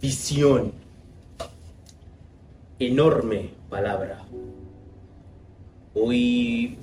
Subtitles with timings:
[0.00, 0.72] Visión.
[2.78, 4.22] Enorme palabra.
[5.94, 6.76] Hoy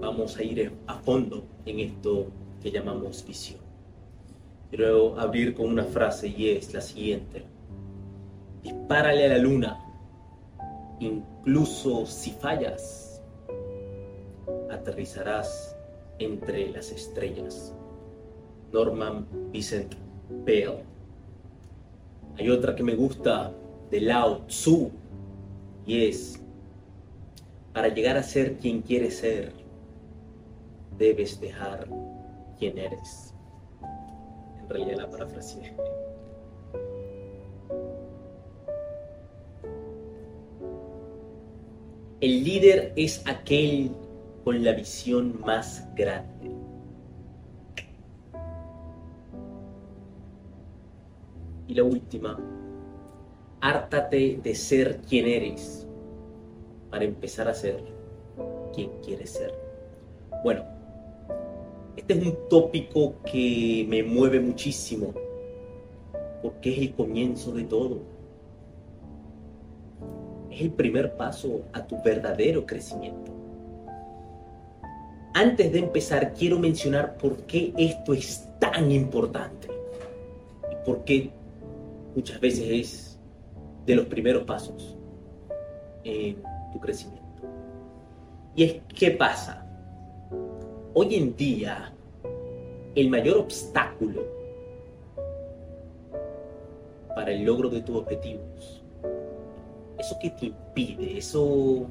[0.00, 2.28] vamos a ir a fondo en esto
[2.62, 3.58] que llamamos visión.
[4.70, 7.42] Quiero abrir con una frase y es la siguiente.
[8.62, 9.80] Dispárale a la luna,
[11.00, 13.20] incluso si fallas,
[14.70, 15.74] aterrizarás
[16.20, 17.74] entre las estrellas.
[18.72, 19.92] Norman Vincent
[20.44, 20.89] Peale.
[22.38, 23.52] Hay otra que me gusta
[23.90, 24.90] de Lao Tzu
[25.86, 26.40] y es,
[27.72, 29.52] para llegar a ser quien quieres ser,
[30.98, 31.88] debes dejar
[32.58, 33.34] quien eres.
[34.60, 35.74] En realidad la parafraseé.
[42.20, 43.90] El líder es aquel
[44.44, 46.49] con la visión más grande.
[51.70, 52.36] Y la última,
[53.60, 55.86] hártate de ser quien eres
[56.90, 57.84] para empezar a ser
[58.74, 59.54] quien quieres ser.
[60.42, 60.64] Bueno,
[61.96, 65.14] este es un tópico que me mueve muchísimo
[66.42, 68.00] porque es el comienzo de todo.
[70.50, 73.30] Es el primer paso a tu verdadero crecimiento.
[75.34, 79.68] Antes de empezar, quiero mencionar por qué esto es tan importante
[80.72, 81.30] y por qué
[82.14, 83.20] muchas veces es
[83.86, 84.96] de los primeros pasos
[86.04, 87.20] en tu crecimiento.
[88.54, 89.66] Y es, ¿qué pasa?
[90.94, 91.92] Hoy en día,
[92.94, 94.22] el mayor obstáculo
[97.14, 98.82] para el logro de tus objetivos,
[99.98, 101.86] eso que te impide, eso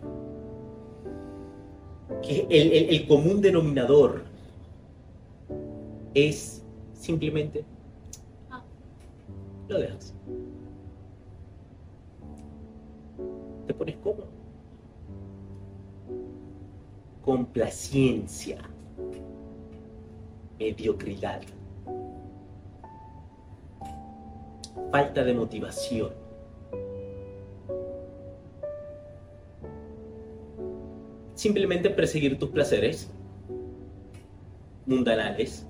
[2.21, 4.23] que el, el común denominador
[6.13, 7.63] es simplemente
[9.69, 10.13] lo dejas.
[13.67, 14.27] Te pones cómodo.
[17.23, 18.57] Complacencia.
[20.57, 21.41] Mediocridad.
[24.91, 26.11] Falta de motivación.
[31.35, 33.09] Simplemente perseguir tus placeres
[34.85, 35.68] mundanales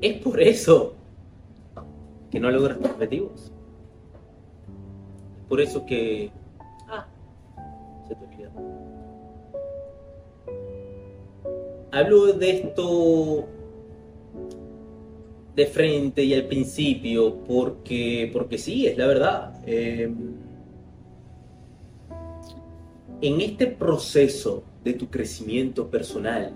[0.00, 0.94] Es por eso
[2.30, 3.52] que no logras tus objetivos.
[5.38, 6.30] Es por eso que...
[6.88, 7.06] Ah,
[8.08, 8.50] se te olvidó.
[11.92, 13.46] Hablo de esto
[15.54, 19.62] de frente y al principio porque, porque sí, es la verdad.
[19.66, 20.12] Eh,
[23.20, 26.52] en este proceso de tu crecimiento personal,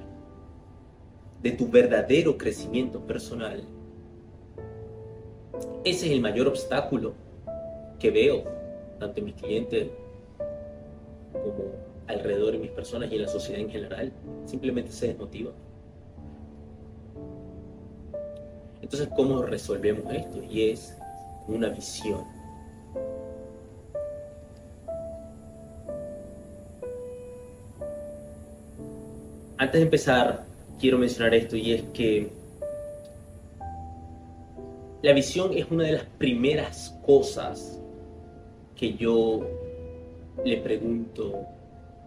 [1.43, 3.62] de tu verdadero crecimiento personal.
[5.84, 7.15] Ese es el mayor obstáculo
[7.99, 8.44] que veo,
[8.99, 9.88] tanto en mis clientes
[11.32, 11.72] como
[12.06, 14.12] alrededor de mis personas y en la sociedad en general.
[14.47, 15.53] Simplemente se desmotiva.
[18.82, 20.43] Entonces, ¿cómo resolvemos esto?
[20.43, 20.97] Y es
[21.47, 22.25] una visión.
[29.59, 30.48] Antes de empezar
[30.78, 32.31] quiero mencionar esto y es que
[35.03, 37.81] la visión es una de las primeras cosas
[38.77, 39.47] que yo
[40.44, 41.47] le pregunto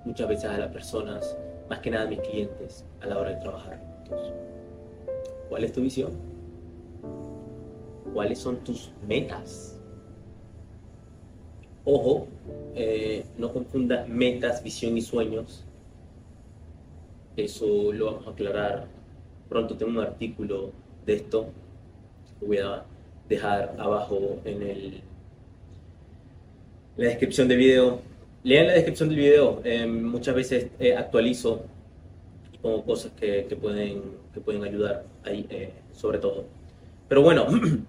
[0.05, 1.37] muchas veces a las personas,
[1.69, 4.33] más que nada a mis clientes, a la hora de trabajar juntos.
[5.49, 6.11] ¿Cuál es tu visión?
[8.13, 9.77] ¿Cuáles son tus metas?
[11.83, 12.27] Ojo,
[12.75, 15.65] eh, no confundas metas, visión y sueños
[17.37, 18.87] eso lo vamos a aclarar
[19.49, 19.75] pronto.
[19.75, 20.71] Tengo un artículo
[21.05, 21.47] de esto.
[22.39, 22.83] Lo voy a
[23.29, 25.01] dejar abajo en el,
[26.97, 28.01] la descripción del video.
[28.43, 29.61] Lean la descripción del video.
[29.63, 31.63] Eh, muchas veces eh, actualizo
[32.53, 34.01] y pongo cosas que, pueden,
[34.33, 36.45] que pueden ayudar ahí, eh, sobre todo.
[37.07, 37.47] Pero bueno,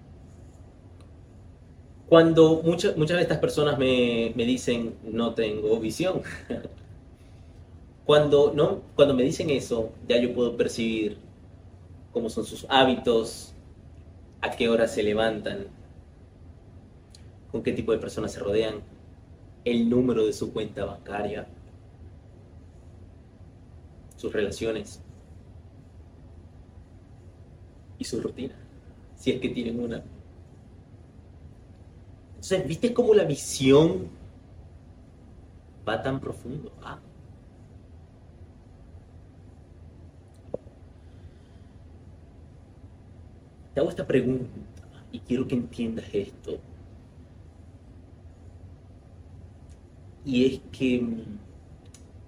[2.08, 6.22] cuando muchas, muchas de estas personas me, me dicen no tengo visión,
[8.04, 8.80] Cuando, ¿no?
[8.96, 11.18] Cuando me dicen eso, ya yo puedo percibir
[12.12, 13.54] cómo son sus hábitos,
[14.40, 15.66] a qué hora se levantan,
[17.50, 18.82] con qué tipo de personas se rodean,
[19.64, 21.46] el número de su cuenta bancaria,
[24.16, 25.00] sus relaciones
[27.98, 28.54] y su rutina,
[29.14, 30.02] si es que tienen una.
[32.30, 34.08] Entonces, ¿viste cómo la visión
[35.88, 36.72] va tan profundo?
[36.82, 36.98] Ah,
[43.74, 44.48] te hago esta pregunta.
[45.10, 46.58] Y quiero que entiendas esto.
[50.24, 51.22] Y es que mm,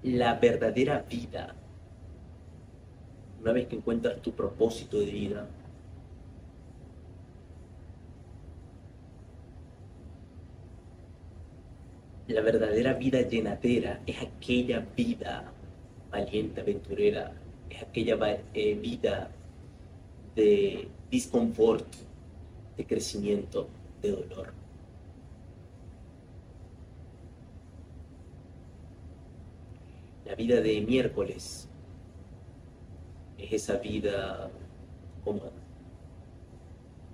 [0.04, 1.54] la verdadera vida,
[3.40, 5.48] una vez que encuentras tu propósito de vida,
[12.26, 15.52] la verdadera vida llenadera es aquella vida
[16.10, 17.32] valiente, aventurera,
[17.70, 18.16] es aquella
[18.54, 19.30] eh, vida
[20.34, 21.86] de disconfort,
[22.76, 23.68] de crecimiento,
[24.02, 24.52] de dolor.
[30.26, 31.68] La vida de miércoles
[33.38, 34.50] es esa vida
[35.22, 35.52] cómoda,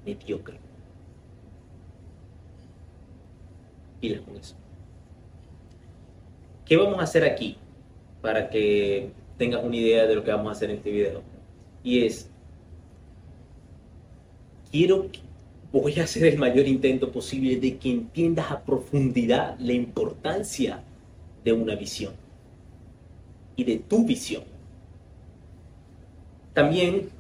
[0.07, 0.59] mediocre.
[4.01, 4.57] Pilas con eso.
[6.65, 7.59] ¿Qué vamos a hacer aquí?
[8.23, 11.21] Para que tengas una idea de lo que vamos a hacer en este video.
[11.83, 12.31] Y es,
[14.71, 15.07] quiero,
[15.73, 20.83] voy a hacer el mayor intento posible de que entiendas a profundidad la importancia
[21.45, 22.13] de una visión
[23.57, 24.43] y de tu visión.
[26.55, 27.11] También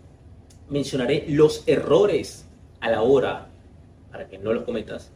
[0.68, 2.46] mencionaré los errores
[2.80, 3.48] a la hora,
[4.10, 5.10] para que no los cometas,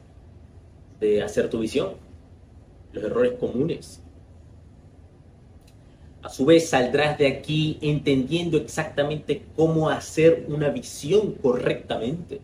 [1.00, 1.94] de hacer tu visión.
[2.92, 4.03] Los errores comunes
[6.24, 12.40] a su vez saldrás de aquí entendiendo exactamente cómo hacer una visión correctamente,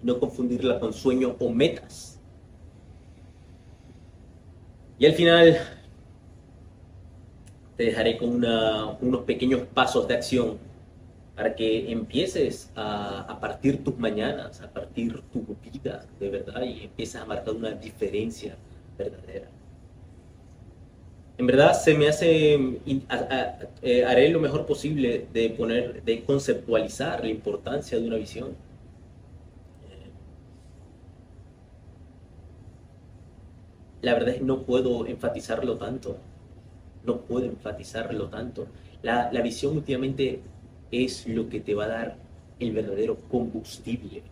[0.00, 2.20] no confundirla con sueños o metas.
[4.96, 5.58] Y al final
[7.76, 8.44] te dejaré con
[9.00, 10.58] unos pequeños pasos de acción
[11.34, 16.84] para que empieces a, a, partir tus mañanas, a partir tu vida de verdad y
[16.84, 18.56] empieces a marcar una diferencia
[18.96, 19.55] verdadera
[21.38, 22.54] en verdad se me hace,
[23.82, 28.56] eh, haré lo mejor posible de poner, de conceptualizar la importancia de una visión.
[34.00, 36.16] La verdad es que no puedo enfatizarlo tanto,
[37.04, 38.66] no puedo enfatizarlo tanto.
[39.02, 40.40] La, la visión últimamente
[40.90, 42.16] es lo que te va a dar
[42.60, 44.22] el verdadero combustible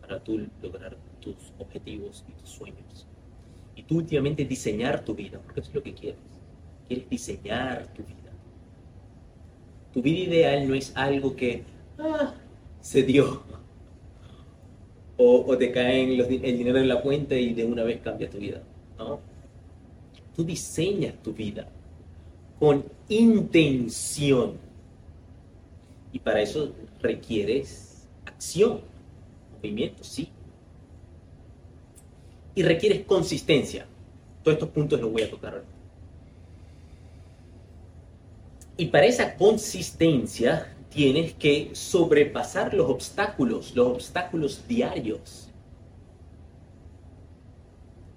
[0.00, 3.06] para tú lograr tus objetivos y tus sueños
[3.76, 6.18] y tú últimamente diseñar tu vida, porque eso es lo que quieres.
[6.88, 8.32] Quieres diseñar tu vida.
[9.92, 11.62] Tu vida ideal no es algo que
[11.98, 12.34] ah,
[12.80, 13.42] se dio
[15.18, 18.62] o, te cae el dinero en la cuenta y de una vez cambia tu vida.
[18.98, 19.20] ¿no?
[20.34, 21.68] Tú diseñas tu vida
[22.58, 24.54] con intención.
[26.12, 28.80] Y para eso requieres acción,
[29.54, 30.28] movimiento, sí,
[32.56, 33.86] y requieres consistencia.
[34.42, 35.62] Todos estos puntos los voy a tocar
[38.78, 45.48] Y para esa consistencia tienes que sobrepasar los obstáculos, los obstáculos diarios.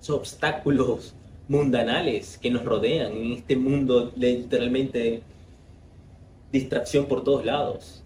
[0.02, 1.14] Esos obstáculos
[1.48, 5.22] mundanales que nos rodean en este mundo de literalmente
[6.52, 8.04] distracción por todos lados.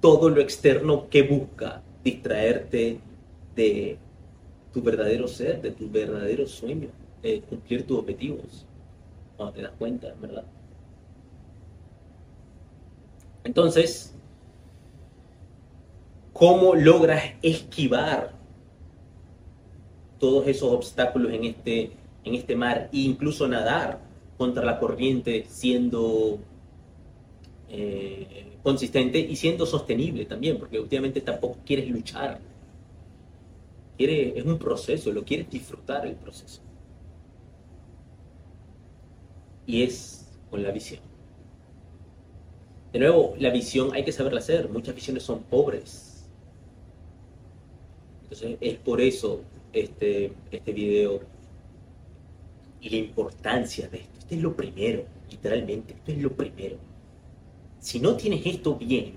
[0.00, 3.00] Todo lo externo que busca distraerte
[3.58, 3.98] de
[4.72, 6.90] tu verdadero ser, de tu verdadero sueño,
[7.20, 8.64] de cumplir tus objetivos,
[9.36, 10.44] cuando te das cuenta, ¿verdad?
[13.42, 14.14] Entonces,
[16.32, 18.32] ¿cómo logras esquivar
[20.20, 21.90] todos esos obstáculos en este,
[22.24, 23.98] en este mar e incluso nadar
[24.36, 26.38] contra la corriente siendo
[27.68, 30.58] eh, consistente y siendo sostenible también?
[30.58, 32.38] Porque últimamente tampoco quieres luchar
[33.98, 36.60] es un proceso, lo quieres disfrutar el proceso.
[39.66, 41.00] Y es con la visión.
[42.92, 44.68] De nuevo, la visión hay que saberla hacer.
[44.70, 46.26] Muchas visiones son pobres.
[48.22, 51.20] Entonces, es por eso este, este video
[52.80, 54.18] y la importancia de esto.
[54.18, 56.76] Esto es lo primero, literalmente, esto es lo primero.
[57.80, 59.14] Si no tienes esto bien,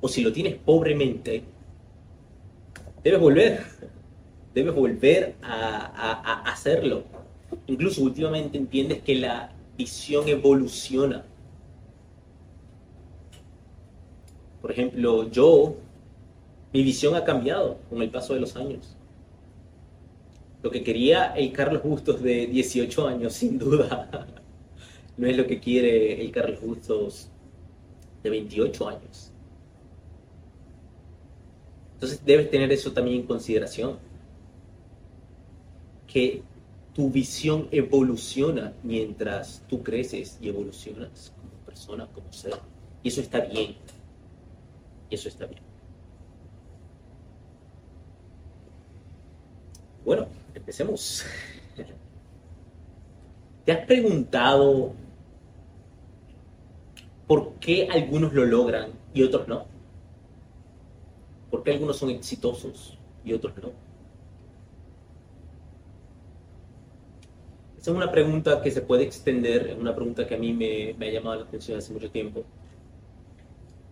[0.00, 1.44] o si lo tienes pobremente,
[3.04, 3.60] debes volver,
[4.54, 7.04] debes volver a, hacerlo.
[7.66, 11.24] Incluso últimamente entiendes que la visión evoluciona.
[14.62, 15.76] Por ejemplo, yo,
[16.72, 18.96] mi visión ha cambiado con el paso de los años.
[20.62, 24.26] Lo que quería el Carlos Bustos de 18 años, sin duda,
[25.18, 27.28] no es lo que quiere el Carlos Bustos
[28.22, 29.33] de 28 años.
[32.04, 33.98] Entonces debes tener eso también en consideración.
[36.06, 36.42] Que
[36.92, 42.56] tu visión evoluciona mientras tú creces y evolucionas como persona, como ser.
[43.02, 43.76] Y eso está bien.
[45.08, 45.62] Eso está bien.
[50.04, 51.24] Bueno, empecemos.
[53.64, 54.92] ¿Te has preguntado
[57.26, 59.73] por qué algunos lo logran y otros no?
[61.54, 63.70] ¿Por qué algunos son exitosos y otros no?
[67.78, 70.96] Esa es una pregunta que se puede extender, es una pregunta que a mí me,
[70.98, 72.42] me ha llamado la atención hace mucho tiempo.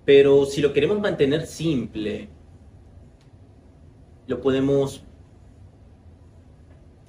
[0.04, 2.28] Pero si lo queremos mantener simple,
[4.26, 5.04] lo podemos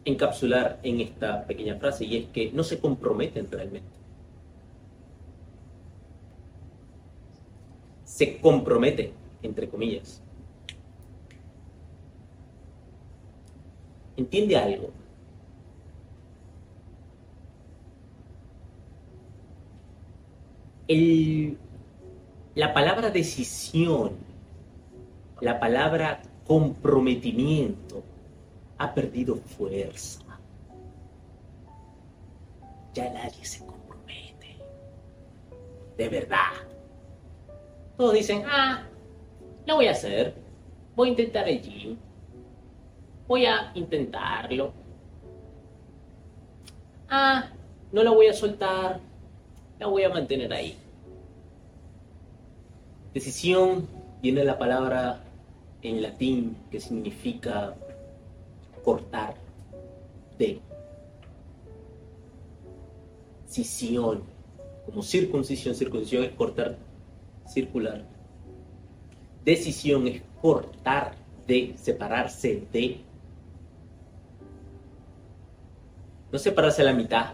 [0.05, 3.89] encapsular en esta pequeña frase y es que no se comprometen realmente.
[8.05, 10.21] Se comprometen, entre comillas.
[14.15, 14.91] Entiende algo.
[22.55, 24.11] la palabra decisión,
[25.41, 28.03] la palabra comprometimiento,
[28.77, 30.21] ha perdido fuerza.
[32.93, 34.57] Ya nadie se compromete.
[35.97, 36.51] De verdad.
[37.97, 38.83] Todos dicen, ah,
[39.65, 40.35] lo voy a hacer.
[40.95, 41.97] Voy a intentar el gym.
[43.27, 44.73] Voy a intentarlo.
[47.09, 47.49] Ah,
[47.91, 48.99] no lo voy a soltar.
[49.79, 50.77] La voy a mantener ahí.
[53.13, 53.87] Decisión
[54.21, 55.21] viene de la palabra
[55.81, 57.75] en latín que significa
[58.83, 59.35] cortar
[60.37, 60.59] de
[63.45, 64.23] cisión,
[64.85, 66.75] como circuncisión, circuncisión es cortar,
[67.47, 68.03] circular.
[69.45, 71.13] Decisión es cortar
[71.45, 73.01] de, separarse de.
[76.33, 77.33] No separarse a la mitad.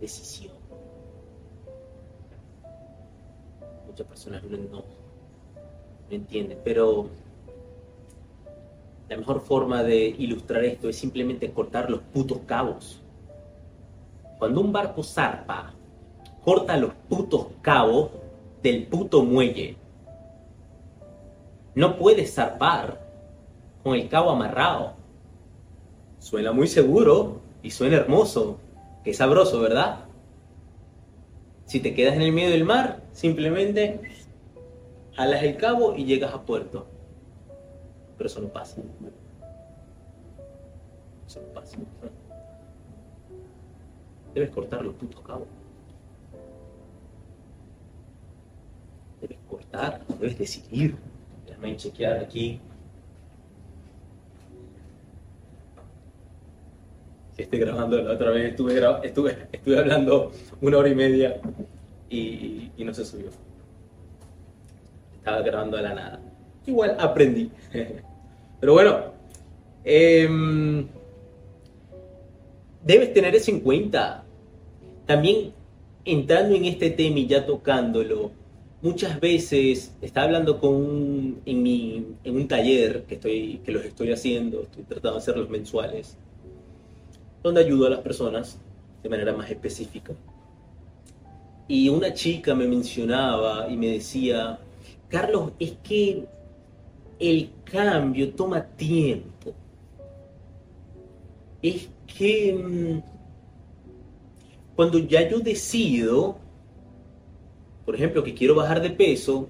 [0.00, 0.54] Decisión.
[3.84, 4.84] Muchas personas no, no
[6.08, 7.08] entienden, pero
[9.08, 13.02] la mejor forma de ilustrar esto es simplemente cortar los putos cabos.
[14.38, 15.74] Cuando un barco zarpa,
[16.44, 18.10] corta los putos cabos
[18.62, 19.74] del puto muelle.
[21.74, 23.00] No puedes zarpar
[23.82, 25.01] con el cabo amarrado.
[26.22, 28.58] Suena muy seguro y suena hermoso.
[29.04, 30.04] Qué sabroso, ¿verdad?
[31.66, 34.00] Si te quedas en el medio del mar, simplemente
[35.14, 36.86] jalas el cabo y llegas a puerto
[38.22, 38.80] pero eso no pasa.
[41.26, 41.76] Eso no pasa.
[44.32, 45.48] Debes cortar los putos cabos.
[49.20, 50.96] Debes cortar, debes decidir.
[51.44, 52.60] Déjame chequear aquí.
[57.36, 61.40] Si estoy grabando la otra vez, estuve, estuve, estuve hablando una hora y media
[62.10, 63.30] y, y no se subió.
[65.16, 66.20] Estaba grabando de la nada.
[66.66, 67.50] Igual aprendí.
[68.60, 68.98] Pero bueno,
[69.84, 70.86] em,
[72.84, 74.24] debes tener eso en cuenta.
[75.06, 75.52] También
[76.04, 78.30] entrando en este tema y ya tocándolo,
[78.82, 84.62] muchas veces está hablando con en, en un taller que, estoy, que los estoy haciendo,
[84.62, 86.16] estoy tratando de hacerlos mensuales,
[87.42, 88.58] donde ayudo a las personas
[89.02, 90.12] de manera más específica.
[91.68, 94.58] Y una chica me mencionaba y me decía,
[95.08, 96.26] Carlos, es que
[97.18, 99.54] el cambio toma tiempo.
[101.62, 103.02] Es que mm,
[104.74, 106.36] cuando ya yo decido,
[107.84, 109.48] por ejemplo, que quiero bajar de peso,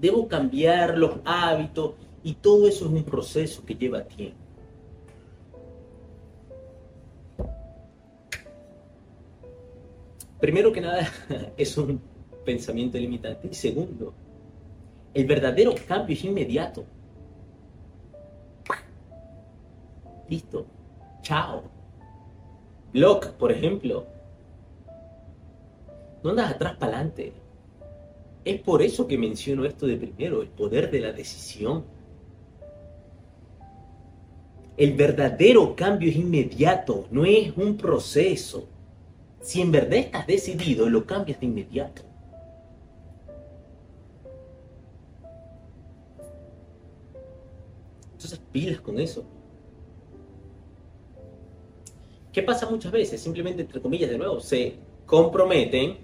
[0.00, 4.47] debo cambiar los hábitos y todo eso es un proceso que lleva tiempo.
[10.40, 11.08] Primero que nada,
[11.56, 12.00] es un
[12.44, 13.48] pensamiento limitante.
[13.50, 14.14] Y segundo,
[15.14, 16.84] el verdadero cambio es inmediato.
[20.28, 20.66] Listo.
[21.22, 21.62] Chao.
[22.92, 24.06] Block, por ejemplo.
[26.22, 27.32] No andas atrás para adelante.
[28.44, 31.84] Es por eso que menciono esto de primero, el poder de la decisión.
[34.76, 38.68] El verdadero cambio es inmediato, no es un proceso.
[39.40, 42.02] Si en verdad estás decidido, lo cambias de inmediato.
[48.12, 49.24] Entonces pilas con eso.
[52.32, 53.20] ¿Qué pasa muchas veces?
[53.20, 54.74] Simplemente, entre comillas, de nuevo, se
[55.06, 55.98] comprometen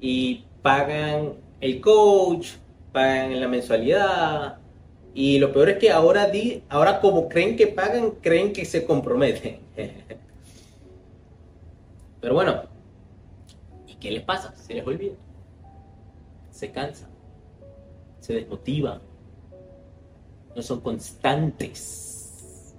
[0.00, 2.50] y pagan el coach,
[2.92, 4.58] pagan la mensualidad.
[5.14, 8.84] Y lo peor es que ahora, di, ahora como creen que pagan, creen que se
[8.84, 9.60] comprometen.
[12.20, 12.62] Pero bueno,
[14.00, 14.54] qué les pasa?
[14.56, 15.14] Se les olvida.
[16.50, 17.10] Se cansan.
[18.20, 19.00] Se desmotivan.
[20.54, 22.74] No son constantes.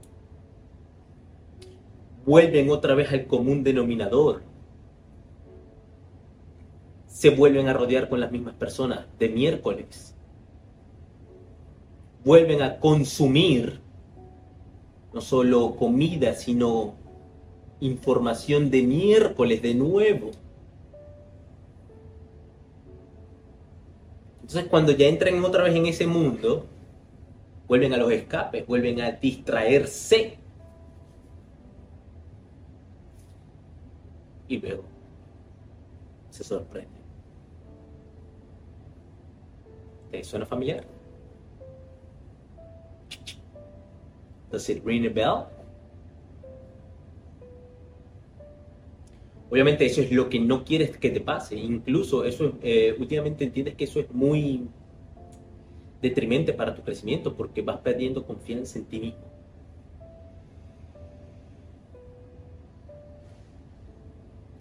[2.26, 4.44] Vuelven otra vez al común denominador.
[7.08, 10.16] Se vuelven a rodear con las mismas personas de miércoles.
[12.24, 13.82] Vuelven a consumir
[15.14, 16.96] no solo comida, sino
[17.80, 20.32] información de miércoles de nuevo.
[24.42, 26.66] Entonces cuando ya entran otra vez en ese mundo,
[27.68, 30.38] vuelven a los escapes, vuelven a distraerse.
[34.48, 34.84] Y luego
[36.32, 37.00] se sorprende.
[40.10, 40.84] ¿Te suena familiar?
[44.50, 45.59] Does it ring a bell?
[49.50, 51.56] Obviamente eso es lo que no quieres que te pase.
[51.58, 54.68] Incluso eso, eh, últimamente entiendes que eso es muy
[56.02, 59.40] detrimente para tu crecimiento porque vas perdiendo confianza en ti mismo.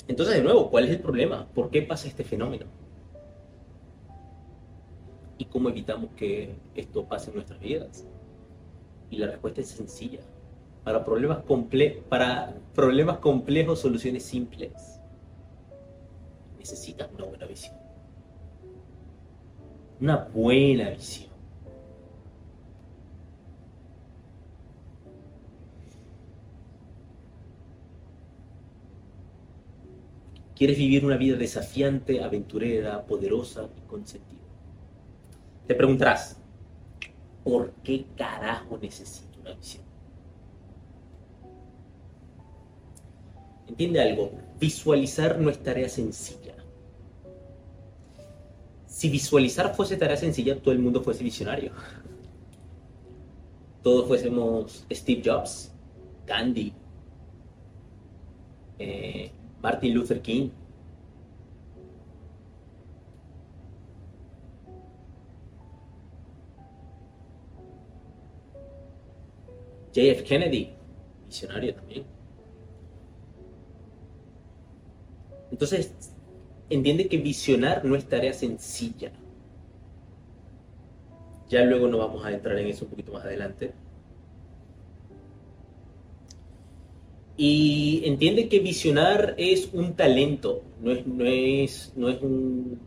[0.09, 1.47] Entonces, de nuevo, ¿cuál es el problema?
[1.55, 2.65] ¿Por qué pasa este fenómeno?
[5.37, 8.07] ¿Y cómo evitamos que esto pase en nuestras vidas?
[9.11, 10.21] Y la respuesta es sencilla.
[10.89, 14.73] Para problemas, complejos, soluciones simples.
[16.59, 17.75] Necesitas una buena visión.
[20.01, 21.29] Una buena visión.
[30.57, 34.43] ¿Quieres vivir una vida desafiante, aventurera, poderosa y con sentido?
[35.67, 36.41] Te preguntarás,
[37.45, 39.88] ¿por qué carajo necesito una visión?
[43.69, 46.55] Entiende algo, visualizar no es tarea sencilla.
[48.87, 51.73] Si visualizar fuese tarea sencilla, todo el mundo fuese visionario.
[53.83, 55.71] Todos fuésemos Steve Jobs,
[56.27, 56.73] Gandhi,
[58.79, 59.31] eh,
[59.63, 60.51] Martin Luther King.
[69.93, 70.71] JF Kennedy,
[71.27, 72.18] visionario también.
[75.51, 75.93] Entonces,
[76.71, 79.13] entiende que visionar no es tarea sencilla.
[81.49, 83.73] Ya luego no vamos a entrar en eso un poquito más adelante.
[87.37, 92.81] Y entiende que visionar es un talento, no es, no es, no es un...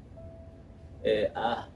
[1.04, 1.70] Eh, ah,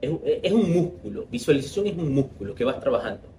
[0.00, 1.26] es un músculo.
[1.30, 3.31] Visualización es un músculo que vas trabajando.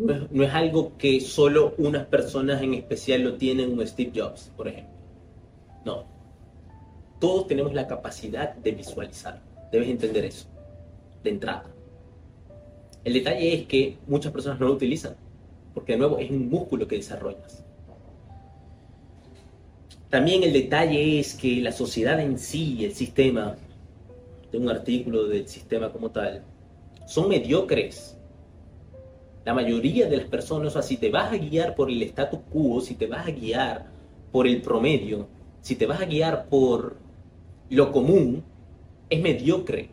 [0.00, 4.66] No es, algo que solo unas personas en especial lo tienen, como Steve Jobs, por
[4.66, 4.94] ejemplo.
[5.84, 6.04] No.
[7.18, 9.42] Todos tenemos la capacidad de visualizar.
[9.70, 10.48] Debes entender eso,
[11.22, 11.66] de entrada.
[13.04, 15.16] El detalle es que muchas personas no lo utilizan,
[15.74, 17.62] porque de nuevo es un músculo que desarrollas.
[20.08, 23.54] También el detalle es que la sociedad en sí, el sistema,
[24.50, 26.42] de un artículo del sistema como tal,
[27.06, 28.16] son mediocres
[29.44, 32.40] la mayoría de las personas, o sea, si te vas a guiar por el status
[32.50, 33.90] quo, si te vas a guiar
[34.32, 35.28] por el promedio,
[35.60, 36.96] si te vas a guiar por
[37.70, 38.44] lo común,
[39.08, 39.90] es mediocre.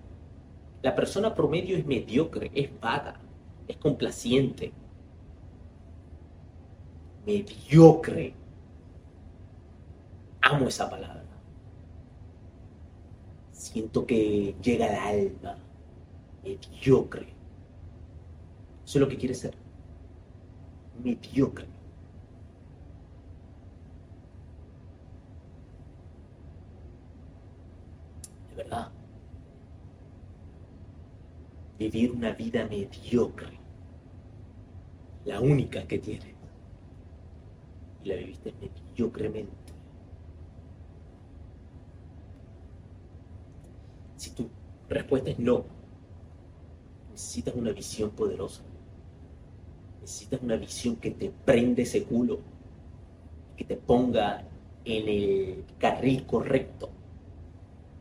[0.82, 3.20] La persona promedio es mediocre, es vaga,
[3.68, 4.72] es complaciente.
[7.26, 8.34] Mediocre.
[10.42, 11.24] Amo esa palabra.
[13.52, 15.58] Siento que llega al alma.
[16.44, 17.37] Mediocre.
[18.88, 19.54] Eso es lo que quiere ser.
[21.04, 21.68] Mediocre.
[28.50, 28.90] De verdad.
[31.78, 33.60] Vivir una vida mediocre.
[35.26, 36.34] La única que tienes.
[38.06, 39.52] Y la viviste mediocremente.
[44.16, 44.50] Si tu
[44.88, 45.66] respuesta es no,
[47.12, 48.64] necesitas una visión poderosa.
[50.08, 52.40] Necesitas una visión que te prende ese culo,
[53.58, 54.42] que te ponga
[54.86, 56.90] en el carril correcto,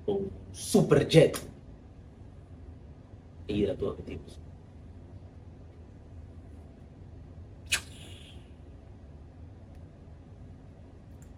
[0.05, 1.37] con superjet
[3.49, 4.38] e ir a tus objetivos.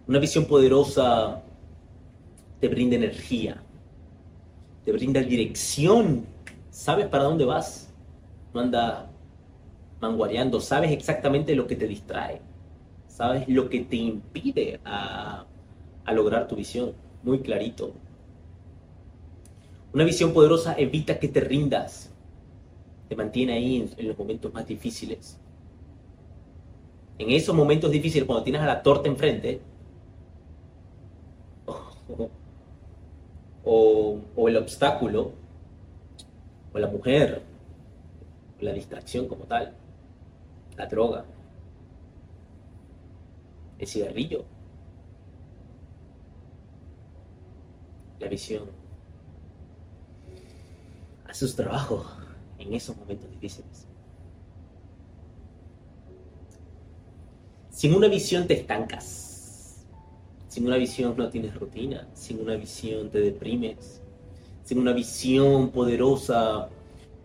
[0.07, 1.41] Una visión poderosa
[2.59, 3.59] te brinda energía,
[4.85, 6.27] te brinda dirección,
[6.69, 7.89] sabes para dónde vas,
[8.53, 9.08] no andas
[10.01, 12.41] manguareando, sabes exactamente lo que te distrae,
[13.07, 15.45] sabes lo que te impide a,
[16.11, 17.93] lograr tu visión, muy clarito.
[19.93, 22.11] Una visión poderosa evita que te rindas,
[23.07, 25.39] te mantiene ahí en, los momentos más difíciles.
[27.19, 29.61] En esos momentos difíciles, cuando tienes a la torta enfrente,
[33.63, 35.33] o, o el obstáculo,
[36.73, 37.43] o la mujer,
[38.59, 39.75] o la distracción como tal,
[40.79, 41.25] la droga,
[43.77, 44.45] el cigarrillo,
[48.17, 48.63] la visión.
[51.27, 52.05] Hace su trabajo
[52.57, 53.87] en esos momentos difíciles.
[57.69, 59.85] Sin una visión te estancas.
[60.47, 62.07] Sin una visión no tienes rutina.
[62.13, 64.01] Sin una visión te deprimes.
[64.63, 66.69] Sin una visión poderosa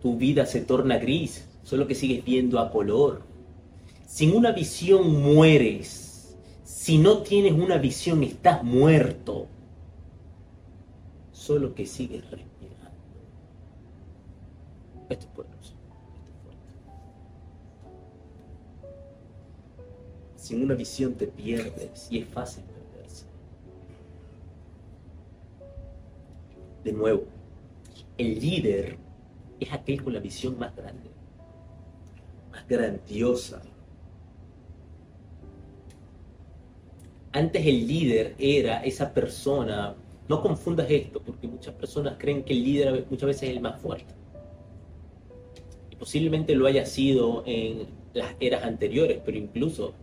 [0.01, 1.47] tu vida se torna gris.
[1.63, 3.34] Solo que sigues viendo a color.
[4.05, 6.35] Sin una visión mueres.
[6.63, 9.47] Si no tienes una visión estás muerto
[11.45, 12.91] solo que sigues respirando.
[15.09, 15.73] Esto es poderoso.
[20.35, 23.25] Sin una visión te pierdes y es fácil perderse.
[26.83, 27.25] De nuevo,
[28.17, 28.97] el líder
[29.59, 31.09] es aquel con la visión más grande,
[32.51, 33.61] más grandiosa.
[37.35, 39.93] Antes el líder era esa persona
[40.29, 43.81] no confundas esto, porque muchas personas creen que el líder muchas veces es el más
[43.81, 44.13] fuerte.
[45.91, 49.93] Y posiblemente lo haya sido en las eras anteriores, pero incluso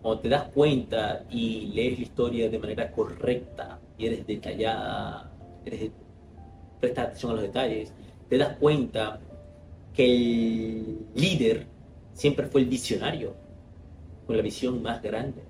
[0.00, 5.30] cuando te das cuenta y lees la historia de manera correcta y eres detallada,
[5.66, 5.90] eres,
[6.80, 7.92] prestas atención a los detalles,
[8.30, 9.20] te das cuenta
[9.92, 11.66] que el líder
[12.14, 13.34] siempre fue el visionario,
[14.26, 15.49] con la visión más grande.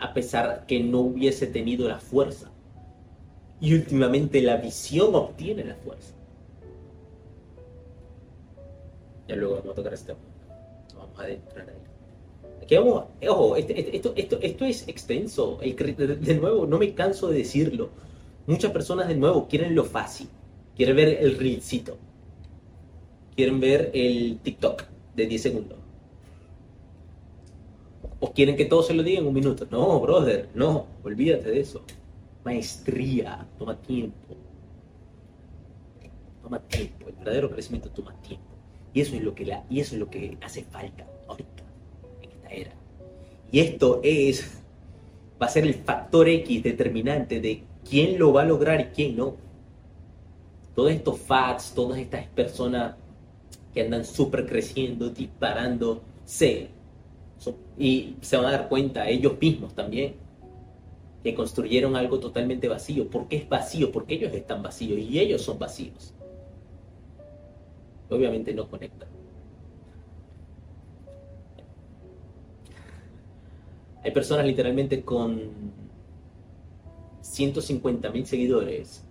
[0.00, 2.50] A pesar que no hubiese tenido la fuerza.
[3.60, 6.14] Y últimamente la visión obtiene la fuerza.
[9.28, 10.14] Ya luego vamos a tocar este
[10.96, 12.76] Vamos a adentrar ahí.
[12.78, 15.58] Vamos, ojo, este, este, esto, esto, esto es extenso.
[15.60, 17.90] de nuevo, no me canso de decirlo.
[18.46, 20.28] Muchas personas de nuevo quieren lo fácil.
[20.76, 21.98] Quieren ver el reelcito.
[23.36, 24.84] Quieren ver el TikTok
[25.14, 25.79] de 10 segundos
[28.20, 29.66] ¿O quieren que todo se lo diga en un minuto?
[29.70, 31.82] No, brother, no, olvídate de eso.
[32.44, 34.36] Maestría, toma tiempo.
[36.42, 38.44] Toma tiempo, el verdadero crecimiento toma tiempo.
[38.92, 41.62] Y eso es lo que, la, y eso es lo que hace falta ahorita,
[42.22, 42.72] en esta era.
[43.50, 44.60] Y esto es,
[45.40, 49.16] va a ser el factor X determinante de quién lo va a lograr y quién
[49.16, 49.36] no.
[50.74, 52.96] Todos estos fats, todas estas personas
[53.72, 56.68] que andan súper creciendo, disparando, se
[57.78, 60.14] y se van a dar cuenta ellos mismos también
[61.22, 63.08] que construyeron algo totalmente vacío.
[63.08, 63.92] ¿Por qué es vacío?
[63.92, 66.14] Porque ellos están vacíos y ellos son vacíos.
[68.08, 69.08] Obviamente no conectan.
[74.02, 75.50] Hay personas literalmente con
[77.20, 79.04] 150 mil seguidores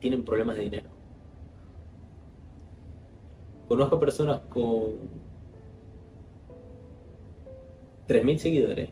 [0.00, 0.90] tienen problemas de dinero.
[3.68, 5.23] Conozco personas con
[8.08, 8.90] 3.000 seguidores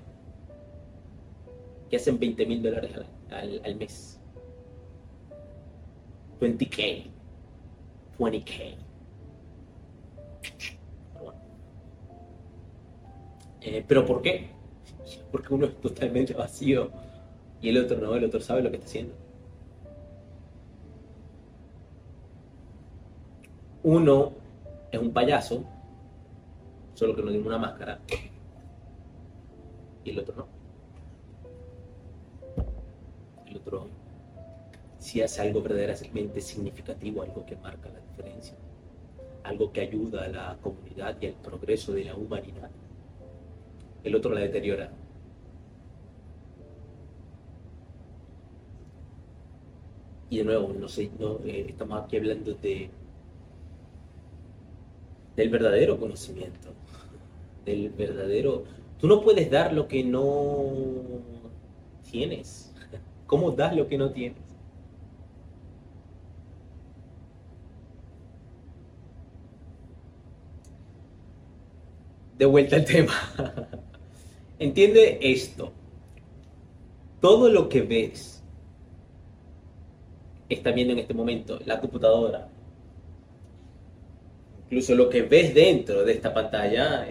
[1.91, 2.91] que hacen 20 mil dólares
[3.31, 4.19] al, mes.
[6.41, 7.05] 20k.
[8.19, 8.75] 20k.
[13.61, 14.49] Eh, ¿Pero por qué?
[15.31, 16.91] Porque uno es totalmente vacío
[17.61, 19.15] y el otro no, el otro sabe lo que está haciendo.
[23.83, 24.33] Uno
[24.91, 25.63] es un payaso,
[26.95, 28.01] solo que no tiene una máscara
[30.05, 30.47] y el otro no.
[33.47, 33.89] El otro
[35.03, 38.55] si hace algo verdaderamente significativo, algo que marca la diferencia,
[39.43, 42.71] algo que ayuda a la comunidad y al progreso de la humanidad.
[44.05, 44.93] El otro la deteriora.
[50.31, 52.89] Y de nuevo, no sé, no, eh, estamos aquí hablando de
[55.35, 56.69] del verdadero conocimiento,
[57.65, 58.65] del verdadero
[59.03, 60.71] Tú no puedes dar lo que no
[62.09, 62.73] tienes.
[63.27, 64.39] ¿Cómo das lo que no tienes?
[72.39, 73.13] De vuelta al tema.
[74.61, 75.73] Entiende esto.
[77.21, 78.41] Todo lo que ves,
[80.49, 82.49] está viendo en este momento, la computadora,
[84.67, 87.05] incluso lo que ves dentro de esta pantalla,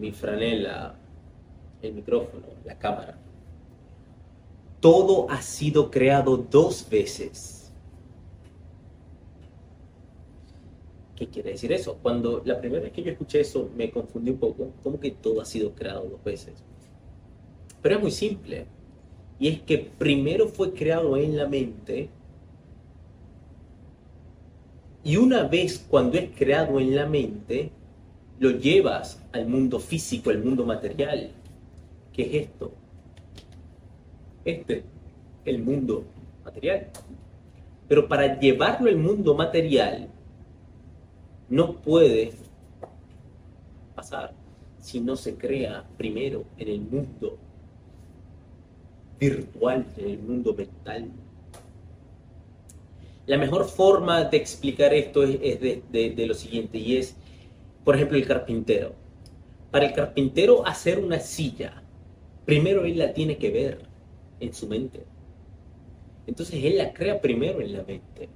[0.00, 0.96] mi franela,
[1.82, 3.18] el micrófono, la cámara.
[4.80, 7.72] Todo ha sido creado dos veces.
[11.16, 11.98] ¿Qué quiere decir eso?
[12.02, 14.70] Cuando la primera vez que yo escuché eso me confundí un poco.
[14.82, 16.62] ¿Cómo que todo ha sido creado dos veces?
[17.80, 18.66] Pero es muy simple.
[19.38, 22.10] Y es que primero fue creado en la mente.
[25.04, 27.70] Y una vez cuando es creado en la mente,
[28.38, 31.30] lo llevas al mundo físico, al mundo material.
[32.16, 32.72] ¿Qué es esto?
[34.44, 34.82] Este,
[35.44, 36.04] el mundo
[36.44, 36.88] material.
[37.86, 40.08] Pero para llevarlo al mundo material,
[41.50, 42.32] no puede
[43.94, 44.32] pasar
[44.80, 47.38] si no se crea primero en el mundo
[49.20, 51.10] virtual, en el mundo mental.
[53.26, 57.14] La mejor forma de explicar esto es, de lo siguiente, y es
[57.86, 58.94] por ejemplo, el carpintero.
[59.70, 61.84] Para el carpintero hacer una silla,
[62.46, 63.78] primero él la tiene que ver
[64.40, 65.02] en su mente.
[66.26, 68.28] Entonces él la crea primero en la mente.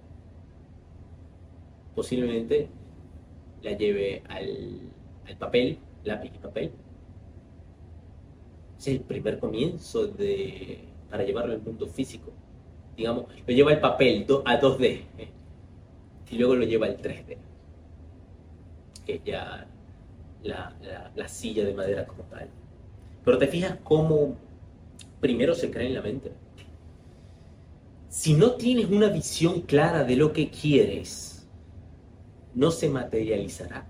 [1.94, 2.68] Posiblemente
[3.62, 4.92] la lleve al,
[5.38, 6.72] papel, lápiz y papel.
[8.78, 12.30] es el primer comienzo de, para llevarlo al mundo físico.
[12.96, 14.84] Digamos, lo lleva el papel a 2D
[15.18, 15.28] ¿eh?
[16.30, 17.38] y luego lo lleva al 3D
[19.06, 19.66] que ya
[20.42, 22.48] la, silla de madera como tal.
[23.24, 24.36] Pero te fijas cómo
[25.20, 26.32] primero se crea en la mente.
[28.08, 31.46] Si no tienes una visión clara de lo que quieres,
[32.54, 33.86] no se materializará.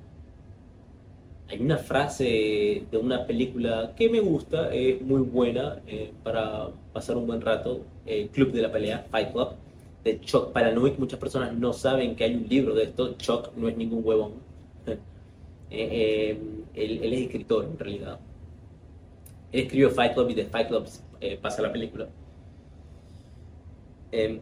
[1.49, 7.17] Hay una frase de una película que me gusta, es muy buena eh, para pasar
[7.17, 9.49] un buen rato, el Club de la Pelea, Fight Club,
[10.05, 10.99] de Chuck Palahniuk.
[10.99, 13.15] Muchas personas no saben que hay un libro de esto.
[13.15, 14.35] Chuck no es ningún huevón.
[15.73, 16.37] Eh,
[16.75, 18.19] él, es escritor en realidad.
[19.53, 20.89] Él escribió Fight Club y de Fight Club
[21.21, 22.09] eh, pasa la película.
[24.13, 24.41] Em,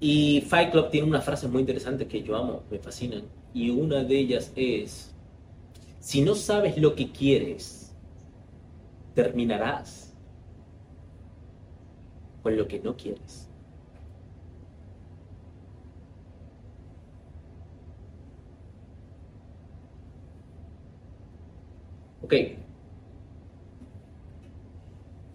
[0.00, 3.24] y Fight Club tiene una frase muy interesante que yo amo, me fascinan.
[3.52, 5.14] Y una de ellas es,
[6.00, 7.96] si no sabes lo que quieres,
[9.14, 10.14] terminarás
[12.42, 13.48] con lo que no quieres.
[22.22, 22.67] Ok.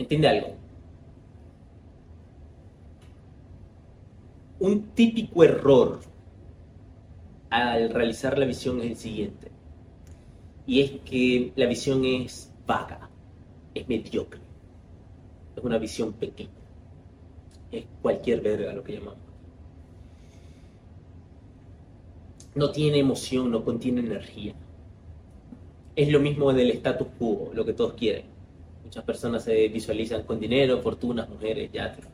[0.04, 0.48] Entiende algo.
[4.60, 6.02] Un típico error
[7.50, 9.48] al realizar la visión es el siguiente.
[10.68, 13.10] Y es que la visión es vaga,
[13.74, 14.42] es mediocre,
[15.56, 16.52] es una visión pequeña,
[17.72, 19.24] es cualquier verga lo que llamamos.
[22.56, 24.54] No tiene emoción, no contiene energía
[25.96, 28.33] es lo mismo del status quo, lo que todos quieren.
[28.94, 32.06] Muchas personas se visualizan con dinero, fortunas, mujeres, yates,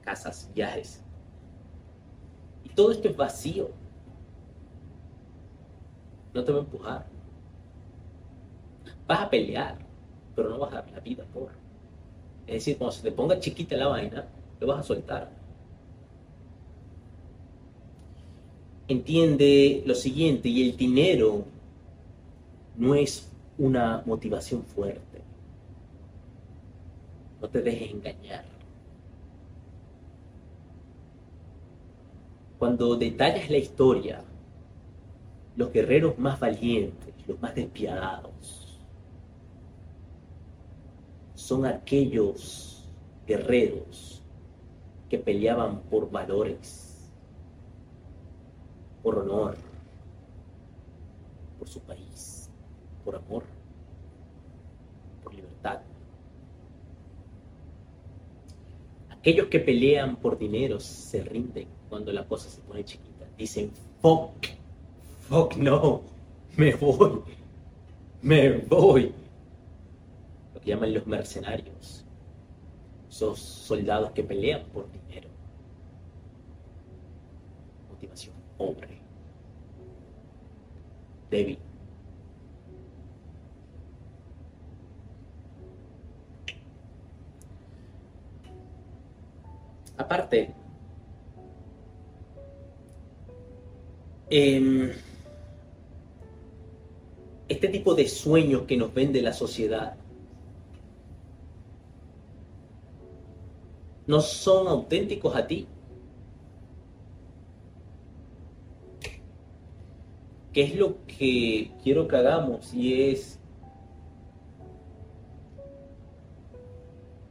[0.00, 1.04] casas, viajes.
[2.64, 3.68] Y todo esto es vacío.
[6.32, 7.06] No te va a empujar.
[9.06, 9.76] Vas a pelear,
[10.34, 11.50] pero no vas a dar la vida por.
[12.46, 14.26] Es decir, cuando se te ponga chiquita la vaina,
[14.58, 15.30] lo vas a soltar.
[18.88, 21.44] entiende lo siguiente, y el dinero
[22.76, 23.29] no es
[23.60, 25.20] una motivación fuerte.
[27.42, 28.44] No te dejes engañar.
[32.58, 34.24] Cuando detallas la historia,
[35.56, 38.78] los guerreros más valientes, los más despiadados,
[41.34, 42.88] son aquellos
[43.26, 44.22] guerreros
[45.10, 46.90] que peleaban por valores
[49.02, 49.56] por honor,
[51.58, 52.29] por su país,
[53.04, 53.44] por amor,
[55.22, 55.80] por libertad.
[59.10, 63.26] Aquellos que pelean por dinero se rinden cuando la cosa se pone chiquita.
[63.36, 64.46] Dicen, fuck,
[65.28, 66.02] fuck no,
[66.56, 67.22] me voy,
[68.22, 69.12] me voy.
[70.54, 72.04] Lo que llaman los mercenarios.
[73.08, 75.28] Esos soldados que pelean por dinero.
[77.90, 78.98] Motivación pobre,
[81.30, 81.58] débil.
[90.00, 90.54] Aparte,
[94.30, 94.92] em,
[97.46, 99.96] este tipo de sueños que nos vende la sociedad
[104.06, 105.68] no son auténticos a ti.
[110.54, 112.72] ¿Qué es lo que quiero que hagamos?
[112.72, 113.38] Y es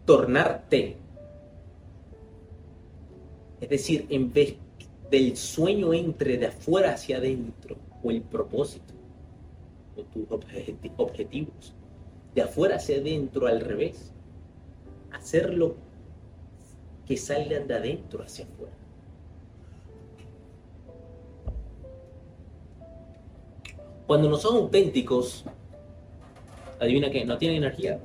[0.06, 1.09] tornarte.
[3.62, 4.56] Es decir, en vez
[5.12, 8.94] del sueño entre de afuera hacia adentro, o el propósito,
[9.98, 10.26] o tus
[10.98, 11.74] objetivos,
[12.34, 14.14] de afuera hacia adentro al revés,
[15.12, 15.76] hacerlo
[17.06, 18.74] que salgan de adentro hacia afuera.
[24.08, 25.44] Cuando no son auténticos,
[26.80, 28.00] adivina qué, no tienen energía.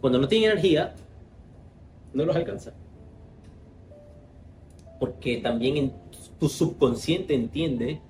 [0.00, 0.94] Cuando no tienen energía,
[2.12, 2.72] no los alcanza.
[5.04, 5.92] Porque también
[6.40, 8.00] tu subconsciente entiende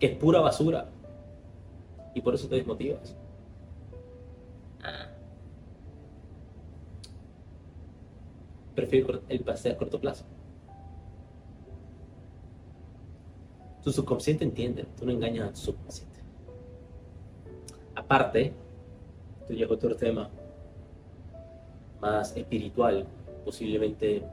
[0.00, 0.90] que es pura basura.
[2.12, 3.14] Y por eso te desmotivas.
[4.82, 5.06] Ah.
[8.74, 10.24] Prefiero el paseo a corto plazo.
[13.84, 16.18] Tu subconsciente entiende, tú no engañas al subconsciente.
[17.94, 18.52] Aparte,
[19.48, 20.28] ya es otro tema
[22.00, 23.06] más espiritual,
[23.44, 24.24] posiblemente.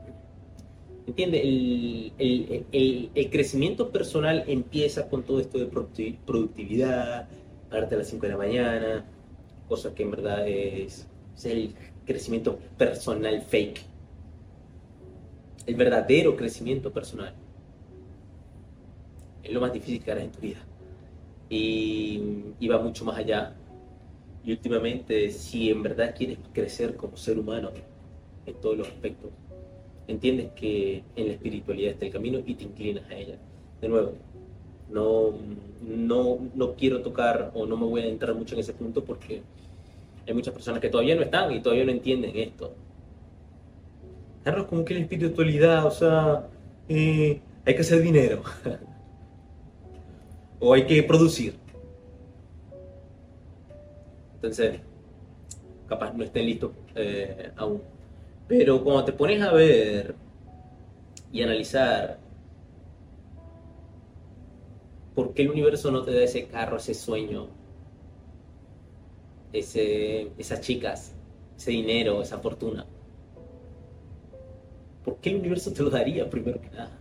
[1.12, 1.41] ¿Entiende?
[2.17, 7.28] El, crecimiento personal empieza con todo esto de productividad,
[7.69, 9.06] pararte a las 5 de la mañana,
[9.67, 13.82] cosa que en verdad es, es el crecimiento personal fake.
[15.65, 17.34] El verdadero crecimiento personal
[19.43, 20.60] es lo más difícil que harás en tu vida.
[21.50, 23.54] Y, va mucho más allá.
[24.45, 27.71] Y últimamente, si en verdad quieres crecer como ser humano
[28.45, 29.30] en todos los aspectos,
[30.08, 33.38] entiendes que en la espiritualidad está el camino y te inclinas a ella.
[33.82, 34.14] De nuevo,
[34.90, 35.34] no,
[35.82, 39.42] no, no quiero tocar o no me voy a entrar mucho en ese punto porque
[40.28, 42.74] hay muchas personas que todavía no están y todavía no entienden esto.
[44.44, 46.48] Carlos, como que la espiritualidad, o sea,
[46.90, 48.42] eh, hay que hacer dinero.
[50.60, 51.56] o hay que producir.
[54.36, 54.80] Entonces,
[55.88, 57.82] capaz no estén listos eh, aún.
[58.52, 60.14] Pero cuando te pones a ver
[61.32, 62.20] y analizar
[65.16, 67.48] por qué el universo no te da ese carro, ese sueño,
[69.54, 71.14] ese, esas chicas,
[71.56, 72.86] ese dinero, esa fortuna,
[75.06, 76.92] ¿por qué el universo te lo daría primero que nada?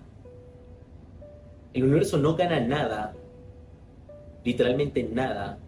[1.74, 3.12] El universo no gana nada
[4.44, 5.58] literalmente nada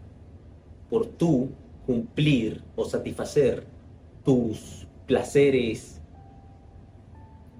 [0.88, 1.48] por tú
[1.86, 3.64] cumplir o satisfacer
[4.24, 6.00] tus placeres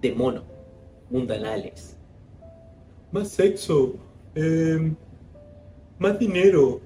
[0.01, 0.43] de mono,
[1.11, 1.97] mundanales.
[3.11, 3.95] Más sexo,
[4.35, 4.97] em,
[5.99, 6.81] más dinero,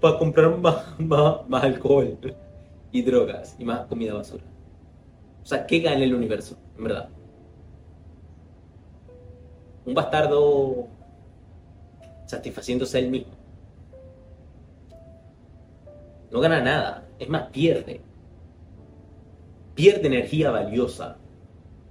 [0.00, 2.16] para comprar más, más, alcohol
[2.92, 4.44] y drogas y más comida basura.
[5.42, 7.08] O sea, ¿qué gana el universo, en verdad?
[9.84, 10.88] Un bastardo
[12.26, 13.32] satisfaciéndose él mismo.
[16.30, 18.00] No gana nada, es más, pierde.
[19.76, 21.16] Pierde energía valiosa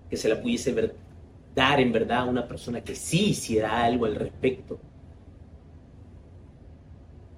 [0.09, 0.93] que se la pudiese
[1.55, 4.77] dar en verdad a una persona que sí hiciera algo al respecto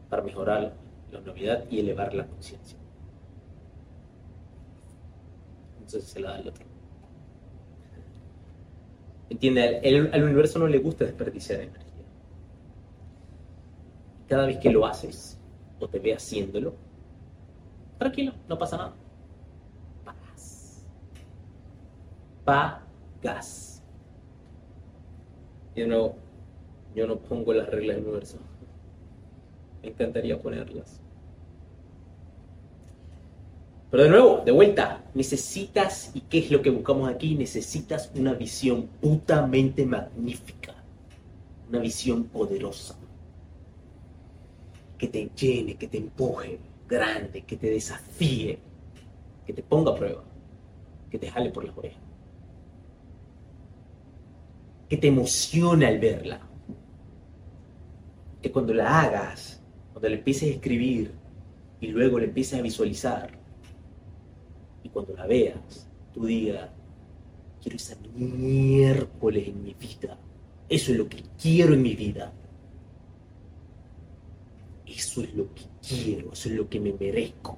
[0.10, 0.74] para mejorar
[1.12, 2.80] la novedad y elevar la conciencia.
[5.76, 6.66] Entonces se la da al otro.
[9.30, 11.88] Entiende, al universo no le gusta desperdiciar energía
[14.28, 15.38] cada vez que lo haces
[15.80, 16.74] o te ve haciéndolo,
[17.98, 18.94] tranquilo, no pasa nada.
[20.04, 20.84] Pagas.
[22.48, 23.84] Pagas.
[25.76, 26.16] Yo no,
[26.96, 28.38] yo no pongo las reglas del universo.
[29.84, 31.02] Me encantaría ponerlas.
[33.92, 37.36] Pero de nuevo, de vuelta, necesitas, ¿y qué es lo que buscamos aquí?
[37.36, 40.74] Necesitas una visión putamente magnífica,
[41.68, 42.98] una visión poderosa
[44.98, 48.58] que te llene, que te empuje, grande, que te desafíe,
[49.46, 50.24] que te ponga a prueba,
[51.12, 52.07] que te jale por las orejas,
[54.90, 56.40] que te emocione al verla,
[58.42, 59.62] que cuando la hagas,
[59.92, 61.12] cuando la empieces a escribir
[61.80, 63.32] y luego la empieces a visualizar,
[64.84, 66.70] y cuando la veas, tú digas,
[67.62, 70.18] quiero esa miércoles en mi vida,
[70.70, 72.34] eso es lo que quiero en mi vida
[74.88, 77.58] eso es lo que quiero, eso es lo que me merezco.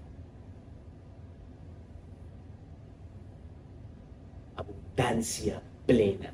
[4.55, 6.33] Abundancia plena.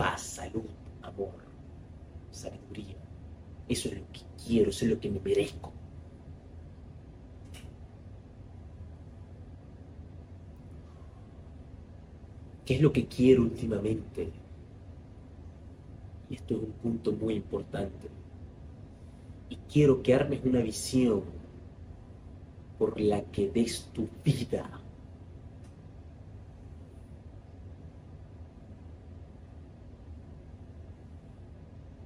[0.00, 0.64] Paz, salud,
[1.02, 1.34] amor,
[2.30, 2.96] sabiduría.
[3.68, 5.70] Eso es lo que quiero, eso es lo que me merezco.
[12.64, 14.30] ¿Qué es lo que quiero últimamente?
[16.30, 18.08] Y esto es un punto muy importante
[19.50, 21.24] y quiero que armes una visión
[22.78, 24.79] por la que des tu vida.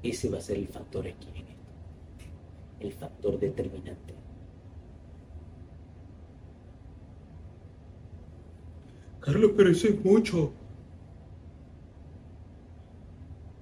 [0.04, 2.24] Ese va a ser el factor aquí en esto,
[2.80, 4.14] el factor determinante.
[9.20, 10.52] Carlos, pero eso es mucho.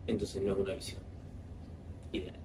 [0.09, 1.01] Entonces no es una visión
[2.11, 2.41] ideal.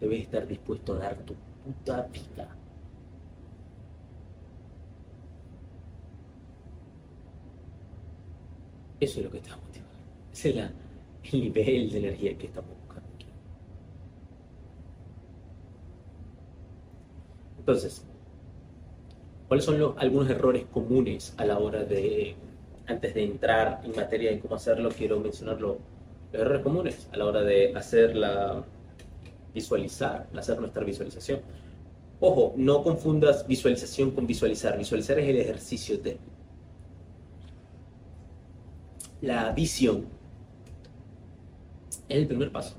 [0.00, 2.63] Debes estar dispuesto a dar tu puta vida.
[9.04, 9.58] Eso es lo que te va.
[10.32, 10.72] Ese es la-
[11.32, 13.08] el nivel de energía que estamos buscando.
[17.58, 18.02] Entonces,
[19.48, 22.34] ¿cuáles son los- algunos errores comunes a la hora de,
[22.86, 25.78] antes de entrar en materia de cómo hacerlo, quiero mencionar lo-
[26.32, 28.64] los errores comunes a la hora de hacer la
[29.54, 31.40] visualizar, hacer nuestra visualización.
[32.20, 34.76] Ojo, no confundas visualización con visualizar.
[34.78, 36.16] Visualizar es el ejercicio de
[39.24, 40.06] la visión.
[42.08, 42.76] Es el primer paso.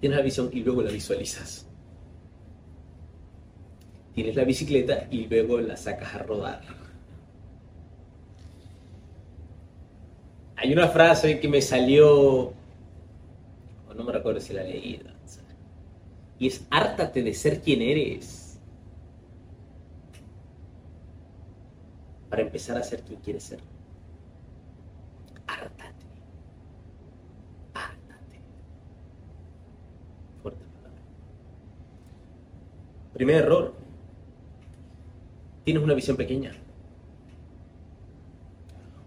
[0.00, 1.66] Tienes la visión y luego la visualizas.
[4.14, 6.62] Tienes la bicicleta y luego la sacas a rodar.
[10.56, 12.54] Hay una frase que me salió, o
[13.94, 15.00] no me recuerdo si la leí,
[16.38, 18.43] y es hártate de ser quien eres
[22.34, 23.60] para empezar a ser quien quieres ser.
[25.46, 26.04] Hártate.
[27.72, 28.40] Hártate.
[30.42, 31.00] Fuerte palabra.
[33.12, 33.72] Primer error.
[35.62, 36.50] Tienes una visión pequeña.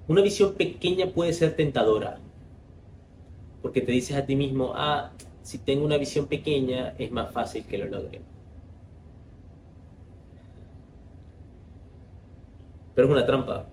[0.08, 2.20] Una visión pequeña puede ser tentadora.
[3.62, 5.12] Porque te dices a ti mismo, ah,
[5.42, 8.22] si tengo una visión pequeña es más fácil que lo logre.
[12.98, 13.68] Pero es una trampa.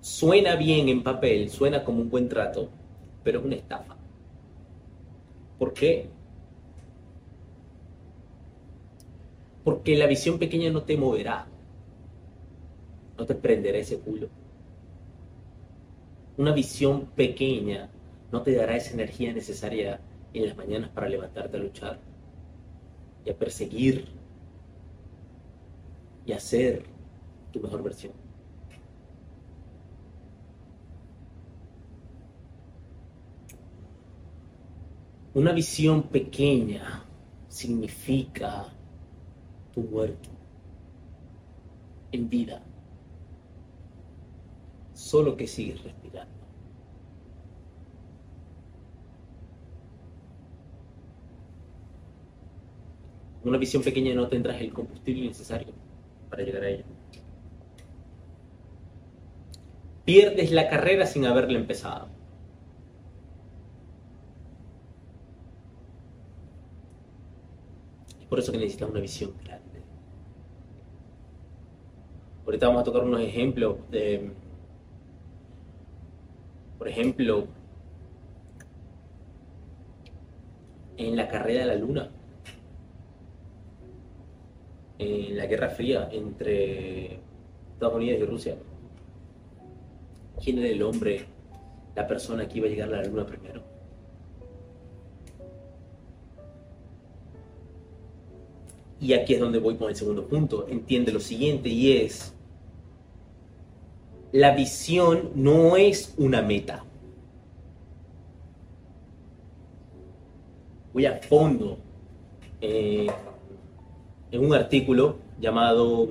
[0.00, 2.70] Suena bien en papel, suena como un buen trato,
[3.22, 3.98] pero es una estafa.
[5.58, 6.08] ¿Por qué?
[9.62, 11.48] Porque la visión pequeña no te moverá,
[13.18, 14.30] no te prenderá ese culo.
[16.38, 17.90] Una visión pequeña
[18.32, 20.00] no te dará esa energía necesaria
[20.32, 21.98] en las mañanas para levantarte a luchar
[23.22, 24.25] y a perseguir
[26.26, 26.84] y a ser
[27.52, 28.12] tu mejor versión.
[35.34, 37.04] Una visión pequeña
[37.48, 38.66] significa
[39.72, 40.30] tu muerto
[42.10, 42.62] en vida,
[44.94, 46.34] solo que sigues respirando.
[53.44, 55.75] Una visión pequeña no tendrás el combustible necesario
[56.44, 56.84] llegar a ella.
[60.04, 62.08] Pierdes la carrera sin haberla empezado.
[68.20, 69.82] Es por eso que necesitas una visión grande.
[72.44, 74.30] Ahorita vamos a tocar unos ejemplos de,
[76.78, 77.48] por ejemplo,
[80.96, 82.10] en la carrera de la luna,
[84.98, 87.18] en la Guerra Fría entre
[87.72, 88.56] Estados Unidos y Rusia.
[90.42, 91.26] ¿Quién era el hombre,
[91.94, 93.62] la persona que iba a llegar a la luna primero?
[99.00, 100.66] Y aquí es donde voy con el segundo punto.
[100.68, 102.32] Entiende lo siguiente y es,
[104.32, 106.84] la visión no es una meta.
[110.92, 111.76] Voy a fondo
[112.60, 113.06] eh,
[114.30, 116.06] en un artículo llamado,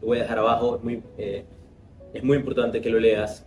[0.00, 1.44] lo voy a dejar abajo, es muy, eh,
[2.14, 3.44] importante que lo leas.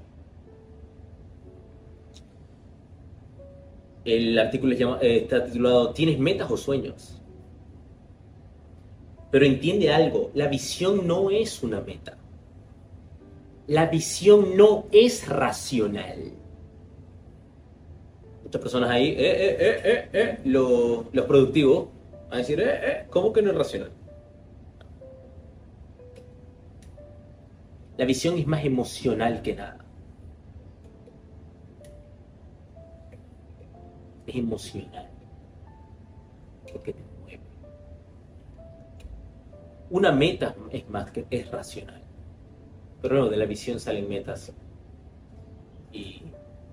[4.04, 7.22] El artículo eh, está titulado ¿Tienes metas o sueños?
[9.32, 12.18] Pero entiende algo, la visión no es una meta.
[13.68, 16.32] La visión no es racional.
[18.44, 21.90] Muchas personas ahí, eh, eh, eh, eh, eh, los, los productivos,
[22.30, 23.92] van a decir, eh, eh, ¿cómo que no es racional?
[27.98, 29.80] La visión es más emocional que nada.
[34.26, 35.10] Es emocional.
[36.72, 37.44] Porque te mueve.
[39.90, 42.04] Una meta es más que es racional.
[43.02, 44.54] Pero no, de la visión salen metas.
[45.92, 46.24] Y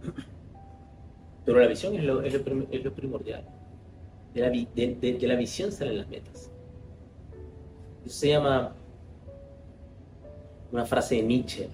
[1.45, 3.45] Pero la visión es lo, es lo primordial.
[4.33, 6.51] De la, visión salen las metas.
[8.07, 8.75] Se llama
[10.75, 11.69] una frase de Nietzsche.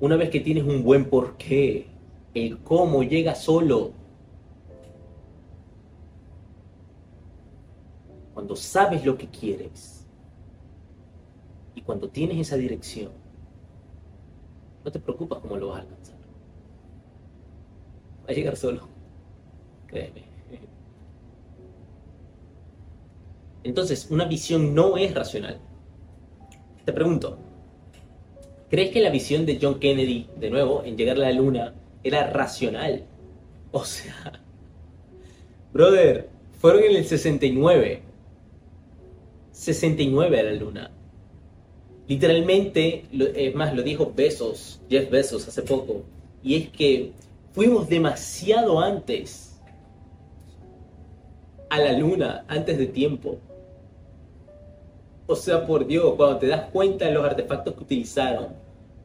[0.00, 1.86] Una vez que tienes un buen porqué,
[2.34, 3.92] el cómo llega solo.
[8.34, 10.06] Cuando sabes lo que quieres
[11.74, 13.12] y cuando tienes esa dirección,
[14.84, 16.16] no te preocupas cómo lo vas a alcanzar.
[18.26, 18.88] Va a llegar solo.
[19.86, 20.24] Créeme.
[23.64, 25.58] Entonces, una visión no es racional.
[26.84, 27.38] Te pregunto,
[28.68, 32.28] ¿crees que la visión de John Kennedy, de nuevo, en llegar a la luna, era
[32.30, 33.04] racional?
[33.70, 34.40] O sea,
[35.72, 36.28] brother,
[36.58, 38.02] fueron en el 69.
[39.52, 40.90] 69 a la luna.
[42.08, 46.02] Literalmente, es más, lo dijo Bezos, Jeff Bezos hace poco,
[46.42, 47.12] y es que
[47.52, 49.60] fuimos demasiado antes
[51.70, 53.38] a la luna, antes de tiempo.
[55.32, 58.48] O sea, por Dios, cuando te das cuenta de los artefactos que utilizaron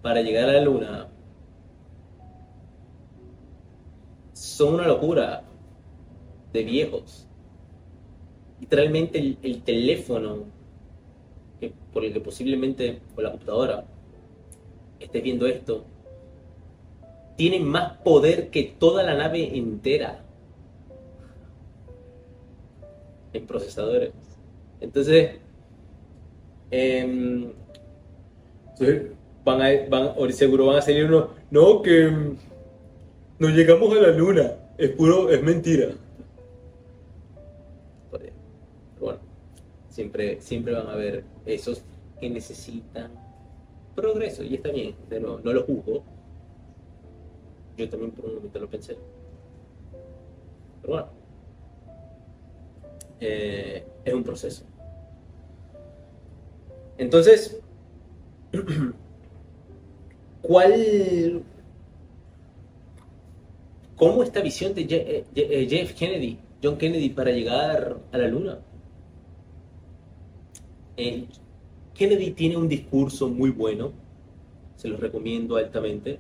[0.01, 1.07] para llegar a la luna,
[4.34, 5.43] son una locura
[6.51, 7.25] de viejos.
[8.59, 10.39] Literalmente el, el teléfono
[11.61, 13.86] que- por el que posiblemente, o la computadora,
[14.99, 15.86] estés viendo esto,
[17.38, 20.25] tiene más poder que toda la nave entera
[23.32, 24.11] en procesadores.
[24.82, 25.46] Entonces,
[28.76, 28.86] Sí,
[29.43, 29.61] van
[30.34, 31.30] seguro van a salir unos.
[31.49, 32.38] No, que mm,
[33.39, 34.53] no llegamos a la luna.
[34.78, 35.89] Es puro, es mentira.
[38.11, 38.32] Pero
[38.99, 39.20] bueno,
[39.89, 41.82] siempre, siempre van a haber esos
[42.20, 43.11] que necesitan
[43.95, 44.43] progreso.
[44.43, 46.03] Y está bien, nuevo, no lo juzgo.
[47.78, 48.97] Yo también por un momento lo pensé.
[50.82, 51.07] Pero bueno,
[53.20, 54.63] eh, es un proceso.
[56.97, 57.59] Entonces,
[60.41, 61.43] ¿cuál...
[63.95, 68.59] ¿Cómo esta visión de eh, eh, Jeff Kennedy, John Kennedy, para llegar a la luna?
[71.97, 73.91] Kennedy tiene un discurso muy bueno,
[74.75, 76.19] se lo recomiendo altamente.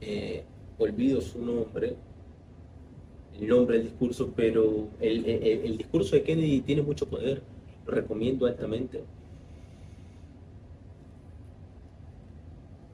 [0.00, 0.44] Eh,
[0.78, 1.94] olvido su nombre,
[3.40, 7.42] el nombre del discurso, pero el, el- discurso de Kennedy tiene mucho poder,
[7.86, 9.02] lo recomiendo altamente.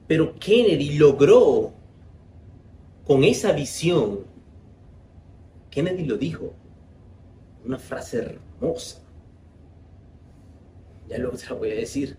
[0.07, 1.71] Pero Kennedy logró,
[3.05, 4.19] con esa visión,
[5.71, 6.53] Kennedy lo dijo,
[7.65, 9.01] una frase hermosa.
[11.09, 12.17] Ya luego te la voy a decir.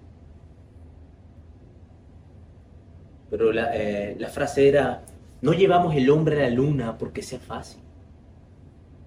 [3.31, 5.03] Pero la, eh, la frase era,
[5.41, 7.81] no llevamos el hombre a la luna porque sea fácil,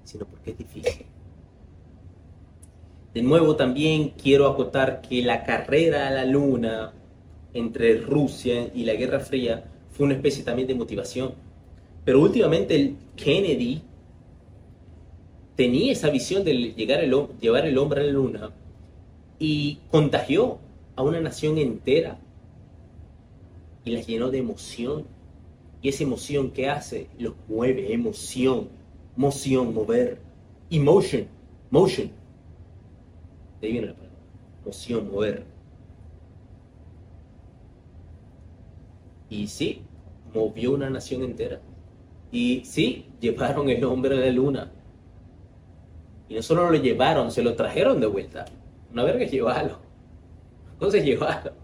[0.04, 1.06] sino porque es difícil.
[3.14, 6.94] De nuevo también quiero acotar que la carrera a la luna
[7.54, 11.36] entre Rusia y la Guerra Fría fue una especie también de motivación.
[12.04, 13.84] Pero últimamente el Kennedy
[15.56, 18.52] tenía esa visión de llegar el, llevar el hombre a la luna
[19.38, 20.58] y contagió
[20.96, 22.20] a una nación entera
[23.86, 25.06] y la llenó de emoción.
[25.82, 28.70] Y esa emoción que hace los mueve, emoción,
[29.16, 30.20] moción, mover,
[30.70, 31.28] emotion,
[31.70, 32.12] motion.
[33.62, 34.20] De ahí viene la palabra,
[34.66, 35.46] moción, mover.
[39.30, 39.82] Y sí,
[40.34, 41.60] movió una nación entera.
[42.32, 44.72] Y sí, llevaron el hombre a la luna.
[46.30, 48.46] Y no solo lo llevaron, se lo trajeron de vuelta.
[48.92, 49.80] Una verga llevarlo.
[50.70, 51.52] Una cosa es llevarlo.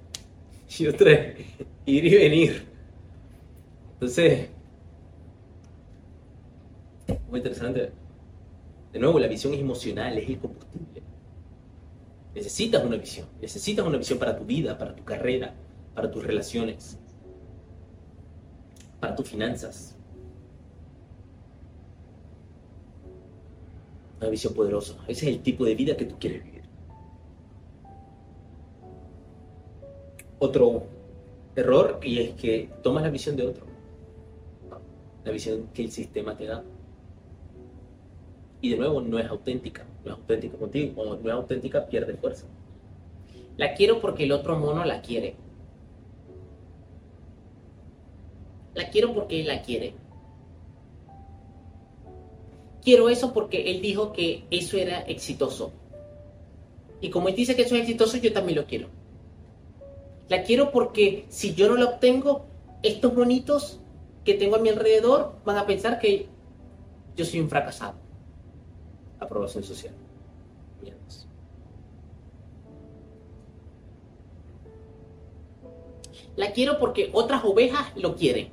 [0.78, 1.34] Y otra
[1.88, 2.64] ir y venir.
[3.94, 4.50] Entonces,
[7.30, 7.92] muy interesante.
[8.92, 11.04] De nuevo, la visión es emocional, es el combustible.
[12.34, 13.28] Necesitas una visión.
[13.42, 15.54] Necesitas una visión para tu vida, para tu carrera,
[15.94, 16.98] para tus relaciones,
[19.00, 19.96] para tus finanzas.
[24.20, 24.96] Una visión poderosa.
[25.08, 26.64] Ese es el tipo de vida que tú quieres vivir.
[30.40, 30.84] Otro
[31.56, 33.66] error y es que tomas la visión de otro.
[35.24, 36.64] La visión que el sistema te da.
[38.62, 39.86] Y de nuevo, no es auténtica.
[40.04, 40.94] No es auténtica contigo.
[40.96, 42.46] Cuando no es auténtica, pierde fuerza.
[43.58, 45.36] La quiero porque el otro mono la quiere.
[48.74, 49.94] La quiero porque él la quiere.
[52.82, 55.74] Quiero eso porque él dijo que eso era exitoso.
[57.02, 58.88] Y como él dice que eso es exitoso, yo también lo quiero.
[60.30, 62.46] La quiero porque si yo no la obtengo,
[62.84, 63.80] estos monitos
[64.24, 66.28] que tengo a mi alrededor van a pensar que
[67.16, 67.96] yo soy un fracasado.
[69.20, 69.94] Aprobación social.
[70.82, 71.28] Mierdas.
[76.36, 78.52] La quiero porque otras ovejas lo quieren.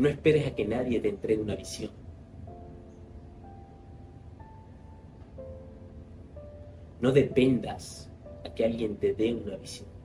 [0.00, 1.90] No esperes a que nadie te entregue una visión.
[7.00, 8.10] No dependas
[8.46, 9.99] a que alguien te dé una visión.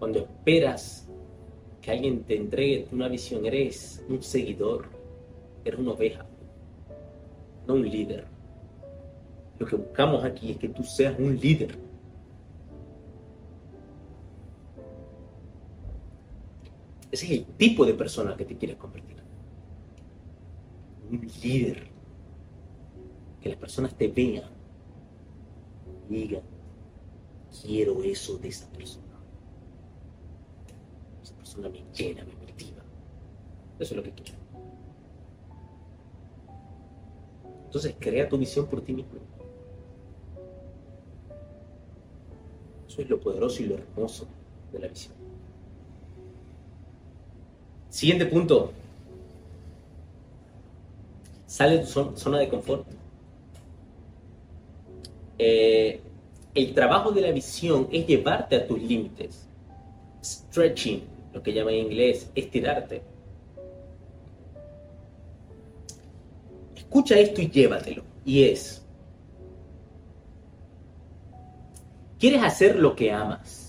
[0.00, 1.06] Cuando esperas
[1.82, 4.86] que alguien te entregue una visión, eres un seguidor,
[5.62, 6.24] eres una oveja,
[7.66, 8.24] no un líder.
[9.58, 11.78] Lo que buscamos aquí es que tú seas un líder.
[17.12, 19.18] Ese es el tipo de persona que te quieres convertir.
[21.10, 21.88] Un líder.
[23.42, 24.50] Que las personas te vean
[26.08, 26.42] y digan,
[27.62, 29.09] quiero eso de esa persona.
[31.50, 32.80] Esa persona me llena, me motiva.
[33.80, 34.38] Eso es lo que quiero.
[37.64, 39.18] Entonces crea tu visión por ti mismo.
[42.86, 44.26] Eso es lo poderoso y lo hermoso
[44.72, 45.14] de la visión.
[47.88, 48.70] Siguiente punto.
[51.46, 52.86] Sale de tu zona de confort.
[55.36, 56.00] Eh,
[56.54, 59.48] el trabajo de la visión es llevarte a tus límites.
[60.22, 63.02] Stretching, lo que llaman en inglés, estirarte.
[66.76, 68.02] Escucha esto y llévatelo.
[68.24, 68.84] Y es,
[72.18, 73.60] quieres hacer lo que amas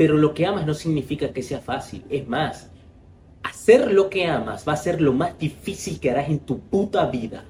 [0.00, 2.02] pero lo que amas no significa que sea fácil.
[2.08, 2.70] Es más,
[3.42, 7.04] hacer lo que amas va a ser lo más difícil que harás en tu puta
[7.04, 7.44] vida.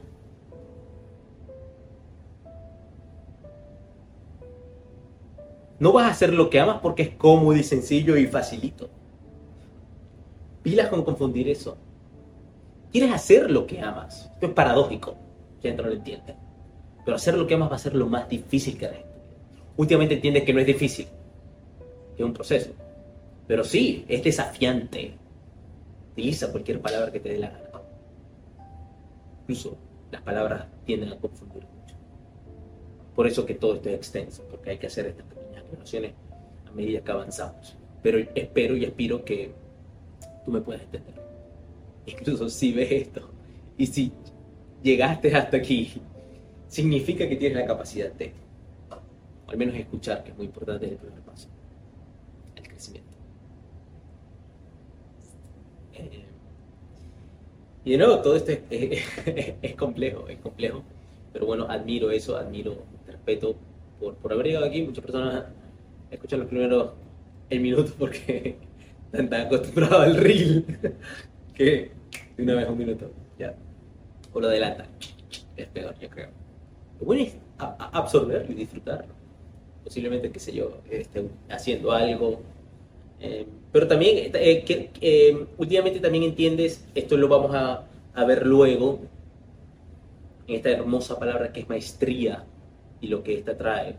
[5.81, 8.89] No vas a hacer lo que amas porque es cómodo y sencillo y facilito.
[10.63, 11.77] Pilas con confundir eso.
[12.93, 14.31] Quieres hacer lo que amas.
[14.35, 15.17] Esto es paradójico.
[15.63, 16.37] Ya no lo entiende.
[17.05, 19.05] Pero hacer lo que amas va a ser lo más difícil que vida.
[19.77, 21.07] Últimamente entiendes que no es difícil
[22.23, 22.71] es un proceso.
[23.47, 25.15] Pero sí, es desafiante.
[26.13, 27.71] Utiliza cualquier palabra que te dé la gana.
[29.43, 29.77] Incluso
[30.11, 31.97] las palabras tienden a confundir mucho.
[33.15, 35.27] Por eso que todo esto es extenso, porque hay que hacer estas
[35.77, 37.77] a medida que avanzamos.
[38.03, 39.53] Pero espero y aspiro que
[40.45, 41.15] tú me puedas entender.
[42.07, 43.31] Incluso si ves esto
[43.77, 44.13] y si
[44.83, 45.93] llegaste hasta aquí,
[46.69, 48.33] significa que tienes la capacidad de,
[49.47, 51.49] al menos escuchar, que es muy importante el primer paso.
[57.83, 60.83] Y de todo esto es, complejo, es complejo.
[61.33, 63.57] Pero bueno, admiro eso, admiro, respeto
[63.99, 64.83] por, por haber llegado aquí.
[64.83, 65.45] Muchas personas
[66.11, 66.91] escuchan los primeros
[67.49, 68.57] el minuto porque
[69.07, 70.65] están tan acostumbrados al reel
[71.55, 71.91] que
[72.37, 73.55] de una vez un minuto, ya.
[74.33, 74.87] O lo adelanta.
[75.57, 76.29] Es peor, yo creo.
[76.99, 79.13] Lo bueno es absorberlo y disfrutarlo.
[79.85, 82.41] Posiblemente, qué sé yo, esté haciendo algo.
[83.21, 87.85] Eh, pero también, eh, que, eh, últimamente también entiendes, esto lo vamos a,
[88.15, 89.01] a, ver luego,
[90.47, 92.45] en esta hermosa palabra que es maestría
[93.01, 93.97] y lo que esta trae,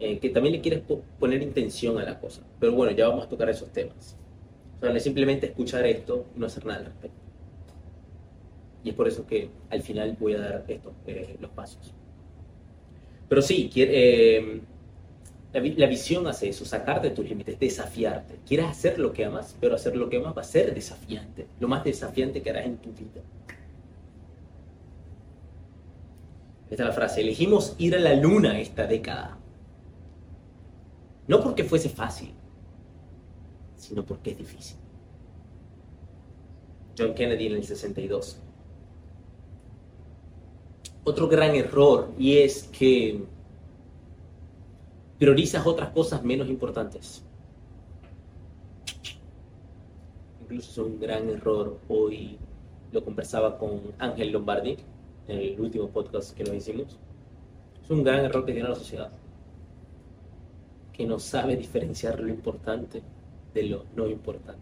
[0.00, 0.82] eh, que también le quieres
[1.18, 2.42] poner intención a la cosa.
[2.58, 4.16] Pero bueno, ya vamos a tocar esos temas.
[4.78, 7.18] O sea, no es simplemente escuchar esto y no hacer nada al respecto.
[8.82, 10.92] Y es por eso que al final voy a dar estos,
[11.38, 11.94] los pasos.
[13.28, 14.62] Pero sí, quiere
[15.52, 18.36] la, visión hace eso, sacarte de tus límites, desafiarte.
[18.46, 21.46] Quieres hacer lo que amas, pero hacer lo que amas va a ser desafiante.
[21.58, 23.20] Lo más desafiante que harás en tu vida.
[26.70, 27.22] Esta es la frase.
[27.22, 29.39] Elegimos ir a la luna esta década.
[31.30, 32.34] No porque fuese fácil,
[33.76, 34.76] sino porque es difícil.
[36.98, 38.40] John Kennedy en el 62.
[41.04, 43.22] Otro gran error y es que
[45.20, 47.22] priorizas otras cosas menos importantes.
[50.42, 51.78] Incluso es un gran error.
[51.86, 52.38] Hoy
[52.90, 54.78] lo conversaba con Ángel Lombardi
[55.28, 56.98] en el último podcast que nos hicimos.
[57.84, 59.12] Es un gran error que tiene la sociedad.
[61.00, 63.00] Que no sabe diferenciar lo importante
[63.54, 64.60] de lo no importante.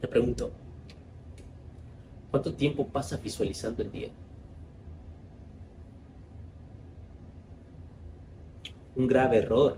[0.00, 0.52] Te pregunto,
[2.30, 4.10] ¿cuánto tiempo pasas visualizando el día?
[8.94, 9.76] un grave error.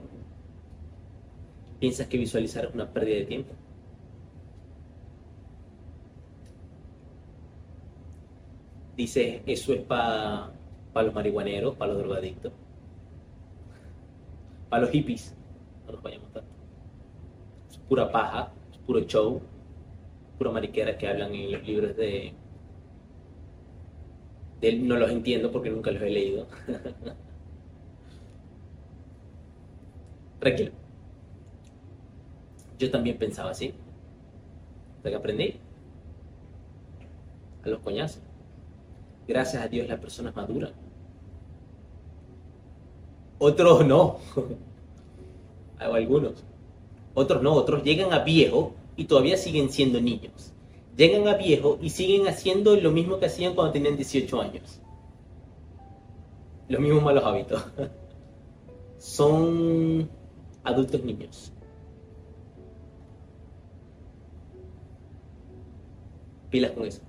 [1.79, 3.55] Piensas que visualizar es una pérdida de tiempo.
[8.95, 10.53] Dices, eso es para
[10.95, 12.53] los marihuaneros, para los drogadictos,
[14.71, 15.35] para los hippies.
[15.87, 16.49] No nos vayamos tanto.
[17.71, 19.43] Es pura paja, es puro show,
[20.39, 22.33] pura mariquera que hablan en los libros de,
[24.61, 26.47] de no los entiendo porque nunca los he leído.
[30.41, 30.73] Tranquilo.
[32.79, 33.75] Yo también pensaba así.
[34.97, 35.57] Hasta que aprendí.
[37.63, 38.23] A los coñazos.
[39.29, 40.73] Gracias a Dios las personas maduran.
[43.41, 44.19] Otros no.
[45.79, 46.45] Algunos.
[47.15, 47.55] Otros no.
[47.55, 50.53] Otros llegan a viejo y todavía siguen siendo niños.
[50.95, 54.81] Llegan a viejo y siguen haciendo lo mismo que hacían cuando tenían 18 años.
[56.69, 57.65] Los mismos malos hábitos.
[58.99, 60.09] Son
[60.63, 61.51] adultos niños.
[66.51, 67.01] Pilas con eso.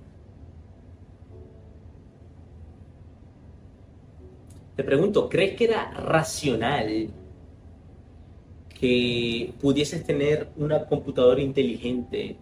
[4.76, 7.10] Te pregunto, ¿crees que era racional
[8.80, 12.36] que pudieses tener una computadora inteligente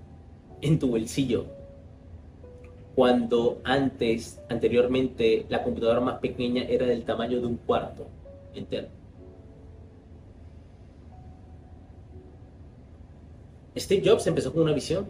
[0.60, 1.46] en tu bolsillo
[2.94, 8.06] cuando antes, anteriormente, la computadora más pequeña era del tamaño de un cuarto
[8.54, 8.88] entero?
[13.76, 15.06] Steve Jobs empezó con una visión,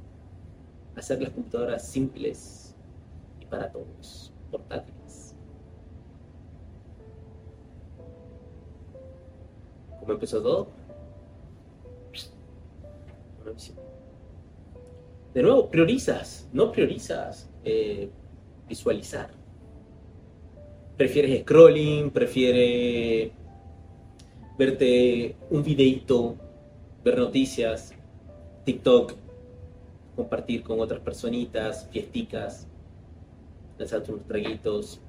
[0.96, 2.74] hacer las computadoras simples
[3.40, 4.99] y para todos, portátiles.
[10.00, 10.68] ¿Cómo empezó todo?
[13.42, 13.78] Una visión.
[15.34, 18.10] De nuevo, priorizas, no priorizas eh,
[18.68, 19.30] visualizar.
[20.96, 23.30] Prefieres scrolling, prefieres
[24.58, 26.36] verte un videito
[27.02, 27.94] ver noticias,
[28.64, 29.14] TikTok,
[30.16, 32.66] compartir con otras personitas, fiesticas,
[33.78, 35.00] lanzarte unos traguitos,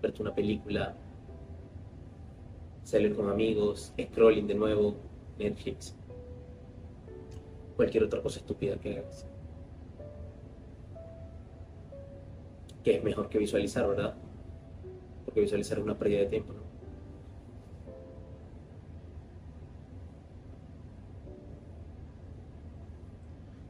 [0.00, 0.94] verte una película,
[2.86, 4.94] salir con amigos, scrolling de nuevo,
[5.38, 5.92] Netflix,
[7.74, 9.26] cualquier otra cosa estúpida que hagas.
[12.84, 14.14] Que es mejor que visualizar, ¿verdad?
[15.24, 16.60] Porque visualizar es una pérdida de tiempo, ¿no?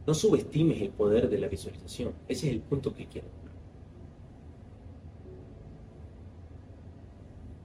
[0.06, 2.12] No subestimes el poder de la visualización.
[2.28, 3.28] Ese es el punto que quiero.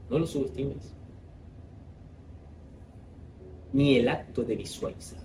[0.10, 1.01] No lo subestimes.
[3.74, 5.20] Ni el acto de visualizar.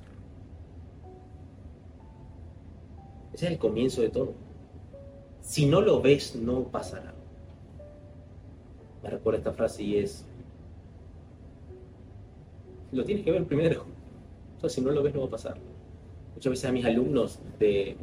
[3.33, 4.33] Ese es el comienzo de todo.
[5.41, 7.13] Si no lo ves, no pasará.
[9.03, 10.25] Me recuerda esta frase y es,
[12.93, 13.85] lo tienes que ver primero.
[14.63, 15.57] O si no lo ves, no va a pasar
[16.37, 17.97] muchas veces a mis alumnos de,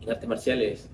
[0.00, 0.88] en artes marciales,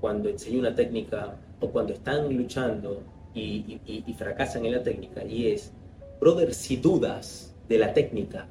[0.00, 3.02] cuando enseño una técnica o cuando están luchando
[3.34, 5.72] y, y, fracasan en la técnica, y es,
[6.22, 8.46] brother, si dudas de la técnica,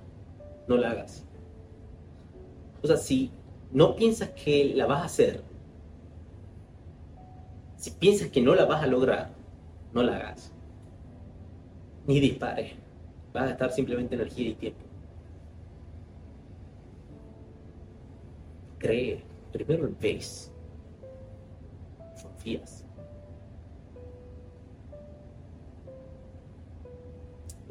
[0.68, 1.26] no la hagas.
[2.84, 3.32] O sea, si
[3.72, 5.42] no piensas que la vas a hacer,
[7.78, 9.32] si piensas que no la vas a lograr,
[9.94, 10.52] no la hagas.
[12.06, 12.74] Ni dispares.
[13.34, 14.92] Vas a gastar simplemente energía y tiempo.
[18.82, 20.52] cree, primero ves,
[22.22, 22.81] confías.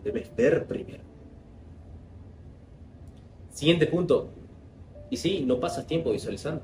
[0.01, 1.03] Debes ver primero.
[3.53, 4.31] Siguiente punto.
[5.11, 6.63] Y sí, no pasas tiempo visualizando.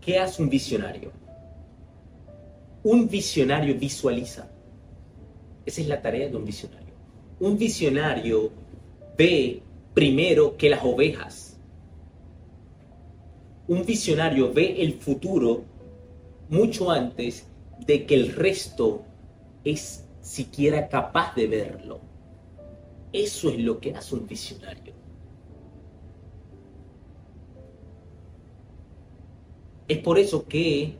[0.00, 1.12] ¿Qué hace un visionario?
[2.82, 4.48] Un visionario visualiza.
[5.66, 6.94] Esa es la tarea de un visionario.
[7.40, 8.50] Un visionario
[9.16, 9.62] ve
[9.94, 11.58] primero que las ovejas.
[13.66, 15.64] Un visionario ve el futuro
[16.48, 17.46] mucho antes
[17.86, 19.02] de que el resto
[19.70, 22.00] es siquiera capaz de verlo.
[23.12, 24.92] Eso es lo que hace un visionario.
[29.88, 30.96] Es por eso que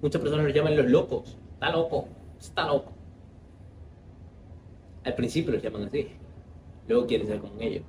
[0.00, 1.36] muchas personas lo llaman los locos.
[1.54, 2.08] Está loco,
[2.40, 2.92] está loco.
[5.04, 6.08] Al principio los llaman así.
[6.88, 7.84] Luego quieren ser como ellos.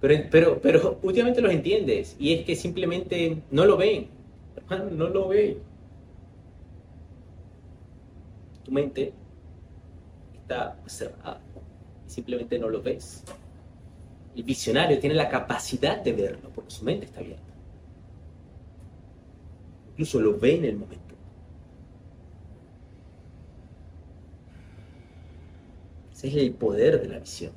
[0.00, 4.08] Pero, pero, últimamente los entiendes y es que simplemente no lo ven.
[4.56, 5.58] Hermano, no lo ven
[8.64, 9.12] tu mente
[10.40, 11.40] está cerrada
[12.06, 13.24] y simplemente no lo ves.
[14.34, 17.42] El visionario tiene la capacidad de verlo porque su mente está abierta.
[19.92, 21.14] Incluso lo ve en el momento.
[26.12, 27.52] Ese es el poder de la visión.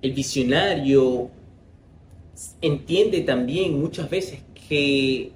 [0.00, 1.30] El visionario
[2.60, 5.32] entiende también muchas veces que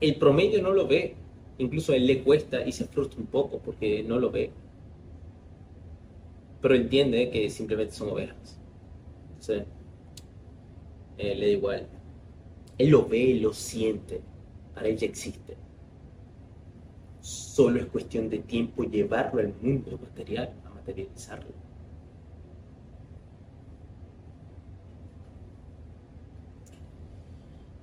[0.00, 1.14] el promedio no lo ve,
[1.58, 4.50] incluso a él le cuesta y se frustra un poco porque no lo ve.
[6.60, 8.58] Pero entiende que simplemente son ovejas.
[9.30, 9.64] Entonces,
[11.18, 11.86] eh, le da igual.
[12.78, 14.20] Él lo ve, lo siente,
[14.74, 15.56] para él ya existe.
[17.20, 21.50] Solo es cuestión de tiempo llevarlo al mundo material, a materializarlo.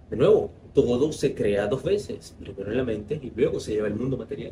[0.10, 3.88] De nuevo, todo se crea dos veces, primero en la mente y luego se lleva
[3.88, 4.51] al mundo material.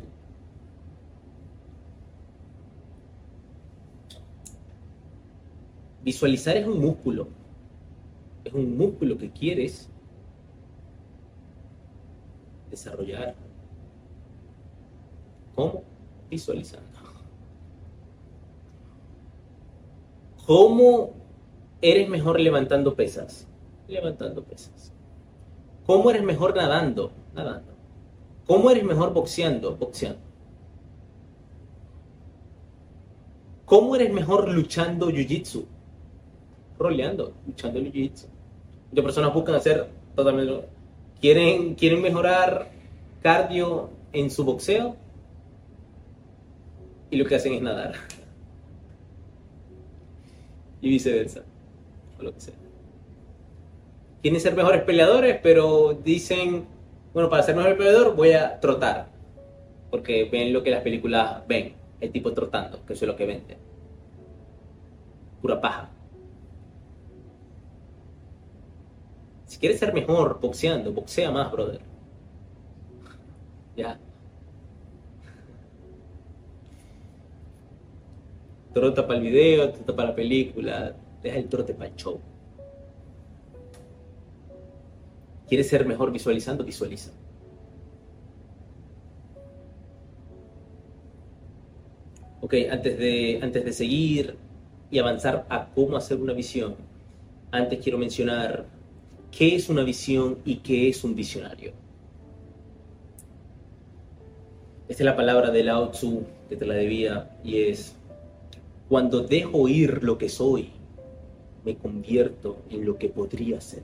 [6.02, 7.28] Visualizar es un músculo,
[8.42, 9.90] es un músculo que quieres
[12.70, 13.34] desarrollar.
[15.54, 15.82] ¿Cómo?
[16.30, 16.88] Visualizando.
[20.46, 21.10] ¿Cómo
[21.82, 23.46] eres mejor levantando pesas?
[23.88, 24.93] Levantando pesas.
[25.86, 27.12] ¿Cómo eres mejor nadando?
[27.34, 27.72] Nadando.
[28.46, 29.76] ¿Cómo eres mejor boxeando?
[29.76, 30.20] Boxeando.
[33.64, 35.64] ¿Cómo eres mejor luchando jiu-jitsu?
[36.78, 38.26] Roleando, luchando jiu-jitsu.
[38.90, 40.68] Muchas personas buscan hacer totalmente...
[41.20, 42.70] ¿Quieren, quieren mejorar
[43.22, 44.96] cardio en su boxeo
[47.10, 47.94] y lo que hacen es nadar.
[50.82, 51.42] Y viceversa.
[52.18, 52.54] O lo que sea
[54.24, 56.64] quieren ser mejores peleadores, pero dicen,
[57.12, 59.08] bueno, para ser mejor peleador voy a trotar.
[59.90, 63.26] Porque ven lo que las películas ven, el tipo trotando, que eso es lo que
[63.26, 63.58] vende.
[65.42, 65.90] Pura paja.
[69.44, 71.82] Si quieres ser mejor boxeando, boxea más, brother.
[73.76, 74.00] Ya.
[78.72, 82.18] Trota para el video, trota para la película, deja el trote para el show.
[85.48, 86.64] ¿Quieres ser mejor visualizando?
[86.64, 87.12] Visualiza.
[92.40, 94.36] Ok, antes de, antes de seguir
[94.90, 96.76] y avanzar a cómo hacer una visión,
[97.50, 98.66] antes quiero mencionar
[99.30, 101.72] qué es una visión y qué es un visionario.
[104.88, 107.94] Esta es la palabra de Lao Tzu que te la debía y es,
[108.88, 110.68] cuando dejo ir lo que soy,
[111.64, 113.82] me convierto en lo que podría ser.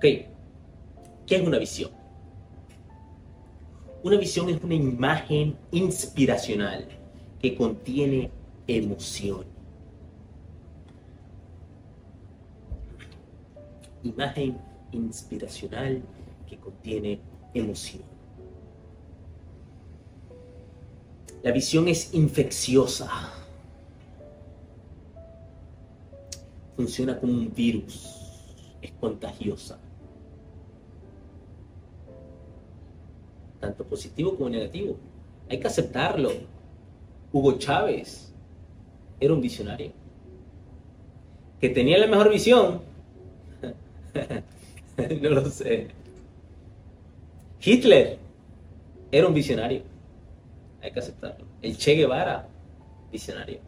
[0.00, 0.06] Ok,
[1.26, 1.90] ¿qué es una visión?
[4.02, 6.88] Una visión es una imagen inspiracional
[7.38, 8.30] que contiene
[8.66, 9.44] emoción.
[14.02, 14.56] Imagen
[14.92, 16.00] inspiracional
[16.48, 17.20] que contiene
[17.52, 18.02] emoción.
[21.42, 23.06] La visión es infecciosa.
[26.74, 28.16] Funciona como un virus.
[28.80, 29.78] Es contagiosa.
[33.60, 34.96] Tanto positivo como negativo.
[35.48, 36.32] Hay que aceptarlo.
[37.32, 38.32] Hugo Chávez
[39.20, 39.92] era un visionario.
[41.60, 42.80] Que tenía la mejor visión.
[45.22, 45.88] no lo sé.
[47.62, 48.18] Hitler
[49.12, 49.82] era un visionario.
[50.82, 51.44] Hay que aceptarlo.
[51.60, 52.48] El Che Guevara,
[53.12, 53.58] visionario.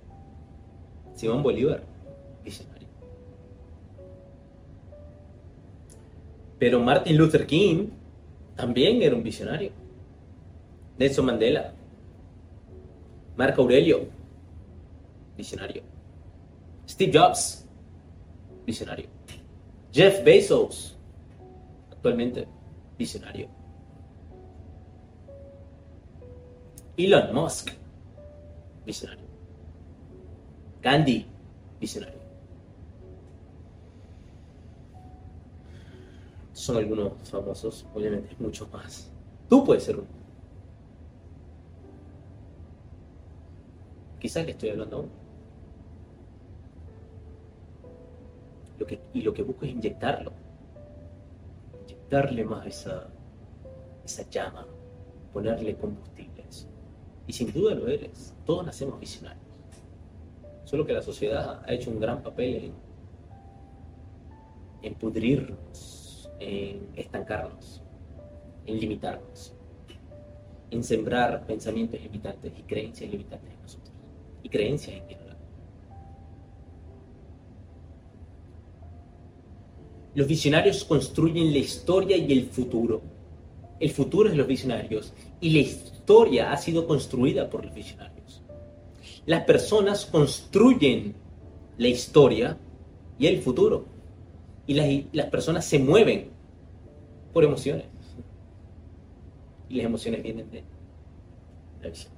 [1.15, 1.83] Simón Bolívar,
[2.43, 2.89] visionario.
[6.59, 7.89] Pero Martin Luther King
[8.57, 9.82] también era un visionario.
[10.99, 11.73] Nelson Mandela,
[13.37, 14.09] Marco Aurelio,
[15.37, 15.83] visionario.
[16.89, 17.67] Steve Jobs,
[18.67, 19.07] visionario.
[19.93, 20.97] Jeff Bezos,
[21.91, 22.47] actualmente
[22.99, 23.49] visionario.
[26.97, 27.71] Elon Musk,
[28.85, 29.27] visionario.
[30.83, 31.27] Gandhi,
[31.81, 32.21] visionario.
[36.53, 39.11] Son algunos famosos, obviamente muchos más.
[39.49, 40.22] Tú puedes ser uno.
[44.23, 45.11] Quizás le estoy hablando aún.
[48.79, 50.33] Lo y lo que busco es inyectarlo.
[51.83, 53.11] Inyectarle más esa,
[54.31, 54.65] llama.
[55.33, 56.45] Ponerle combustible
[57.27, 58.33] Y sin duda lo eres.
[58.47, 59.43] Todos nacemos visionarios.
[60.67, 62.75] Solo que la sociedad ha hecho un gran papel en,
[64.83, 67.83] en pudrirnos, en estancarnos,
[68.67, 69.53] en limitarnos,
[70.71, 73.82] en sembrar pensamientos limitantes y creencias limitantes en nosotros
[74.43, 75.37] y creencias en general.
[80.15, 83.03] Los visionarios construyen la historia y el futuro.
[83.81, 88.43] El futuro es los visionarios y la historia ha sido construida por los visionarios.
[89.25, 91.15] Las personas construyen
[91.79, 92.59] la historia
[93.19, 93.87] y el futuro.
[94.67, 96.31] Y las, las personas se mueven
[97.33, 97.87] por emociones.
[99.69, 100.63] Y las emociones vienen de
[101.83, 102.12] la visión.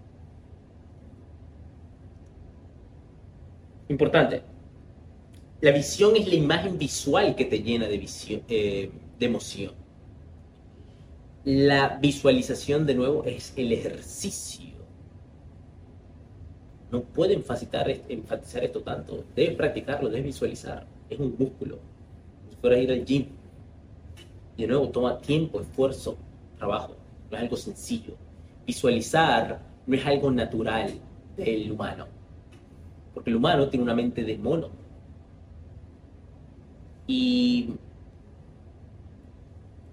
[3.95, 4.42] Importante.
[5.61, 8.90] La visión es la imagen visual que te llena de, visión, eh,
[9.20, 9.72] de emoción.
[11.45, 14.74] La visualización, de nuevo, es el ejercicio.
[16.90, 19.24] No puede enfatizar, enfatizar esto tanto.
[19.36, 20.84] Debes practicarlo, debes visualizar.
[21.09, 21.78] Es un músculo.
[22.51, 23.26] Si fueras a ir al gym.
[24.59, 26.18] De nuevo, toma tiempo, esfuerzo,
[26.59, 26.97] trabajo.
[27.30, 28.16] No es algo sencillo.
[28.66, 30.90] Visualizar no es algo natural
[31.36, 32.13] del humano
[33.14, 34.68] porque el humano tiene una mente de mono.
[37.06, 37.70] Y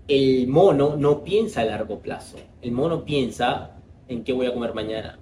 [0.08, 2.38] el mono no piensa a largo plazo.
[2.62, 5.20] El mono piensa en qué voy a comer mañana.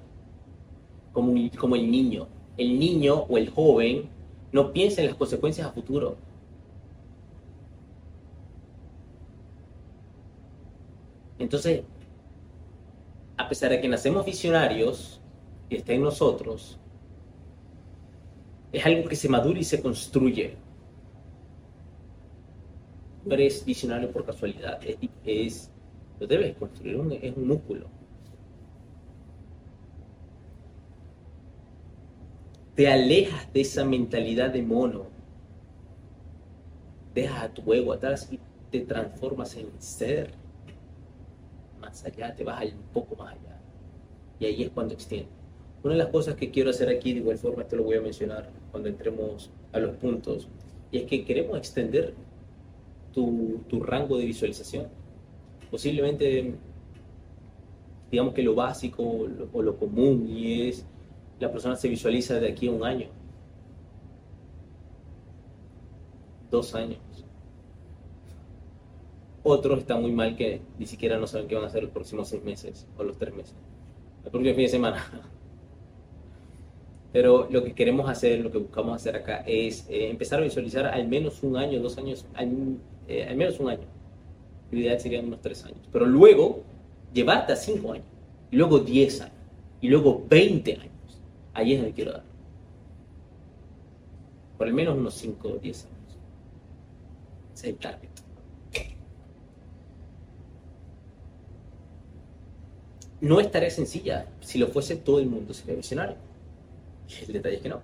[1.11, 1.35] Como,
[1.75, 2.27] el niño.
[2.57, 4.09] El niño o el joven
[4.51, 6.17] no piensa en las consecuencias a futuro.
[11.37, 11.83] Entonces,
[13.37, 15.21] a pesar de que nacemos visionarios
[15.69, 16.79] y está en nosotros,
[18.71, 20.55] es algo que se madura y se construye.
[23.25, 24.79] No eres visionario por casualidad,
[25.25, 25.69] es,
[26.19, 27.87] lo debes construir, es un músculo.
[32.75, 35.07] Te alejas de esa mentalidad de mono,
[37.13, 38.39] dejas a tu ego atrás y
[38.71, 40.31] te transformas en ser
[41.81, 43.59] más allá, te vas un poco más allá.
[44.39, 45.33] Y ahí es cuando extiendes.
[45.83, 48.01] Una de las cosas que quiero hacer aquí, de igual forma, esto lo voy a
[48.01, 50.47] mencionar cuando entremos a los puntos,
[50.91, 52.13] y es que queremos extender
[53.13, 54.87] tu, tu rango de visualización.
[55.69, 56.55] Posiblemente,
[58.11, 59.03] digamos que lo básico
[59.53, 60.85] o lo común, y es
[61.39, 63.07] la persona se visualiza de aquí a un año,
[66.51, 66.99] dos años.
[69.43, 72.27] Otros están muy mal que ni siquiera no saben qué van a hacer los próximos
[72.27, 73.55] seis meses o los tres meses.
[74.25, 75.29] El próximo fin de semana.
[77.11, 80.85] Pero lo que queremos hacer, lo que buscamos hacer acá es eh, empezar a visualizar
[80.85, 82.25] al menos un año, dos años,
[83.07, 83.87] eh, al, menos un año.
[84.71, 85.79] La idea serían unos tres años.
[85.91, 86.61] Pero luego
[87.11, 88.05] llevarte a cinco años,
[88.51, 89.33] y luego diez años,
[89.81, 91.21] y luego veinte años.
[91.53, 92.23] Ahí es donde quiero dar.
[94.59, 96.19] Por al menos unos cinco o diez años.
[97.55, 98.09] Ese es el target.
[103.21, 104.27] No es tarea sencilla.
[104.39, 106.28] Si lo fuese todo el mundo sería visionario
[107.27, 107.81] el detalle es que no.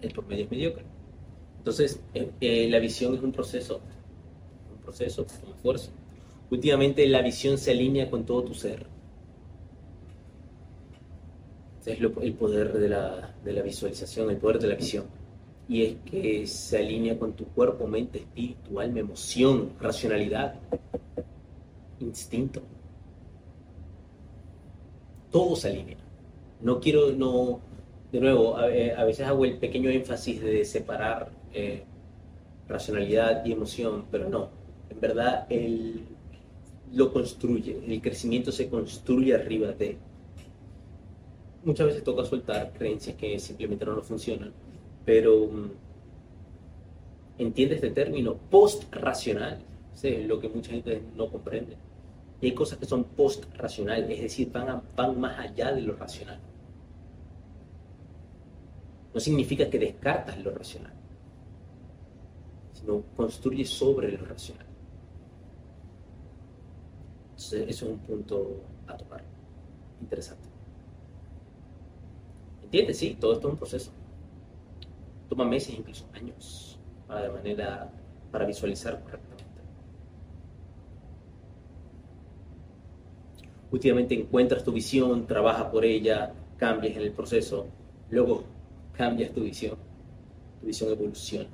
[0.00, 0.84] El promedio es mediocre.
[1.58, 3.80] Entonces, eh, eh, la visión es un proceso,
[4.74, 5.90] un proceso, un esfuerzo.
[6.50, 8.86] Últimamente la visión se alinea con todo tu ser.
[11.84, 15.04] Es el poder de la, de la visualización, el poder de la visión.
[15.68, 20.54] Y es que se alinea con tu cuerpo, mente, espíritu, alma, emoción, racionalidad,
[22.00, 22.60] instinto.
[25.30, 26.01] Todo se alinea
[26.62, 27.60] no quiero, no,
[28.12, 31.82] de nuevo, a, eh, veces hago el pequeño énfasis de separar eh,
[32.68, 34.50] racionalidad y emoción, pero no,
[34.88, 36.04] en verdad él
[36.92, 39.96] lo construye, el crecimiento se construye arriba de...
[41.64, 44.52] Muchas veces toca soltar creencias que simplemente no nos funcionan,
[45.04, 45.70] pero mm,
[47.38, 49.58] entiende este término post-racional,
[50.26, 51.76] lo que mucha gente no comprende.
[52.40, 56.40] Y hay cosas que son post-racional, es decir, van, van más allá de lo racional
[59.14, 60.92] no significa que descartas lo racional,
[62.72, 64.66] sino construyes sobre lo racional.
[67.30, 69.22] Entonces, eso es un punto a tocar.
[70.00, 70.48] Interesante.
[72.62, 72.98] ¿Entiendes?
[72.98, 73.90] Sí, todo esto es un proceso.
[75.28, 77.92] Toma meses, incluso años, para, de manera,
[78.30, 79.42] para visualizar correctamente.
[83.70, 87.66] Últimamente encuentras tu visión, trabajas por ella, cambias en el proceso,
[88.10, 88.44] luego
[88.96, 89.76] cambias tu visión,
[90.60, 91.48] tu visión evoluciona.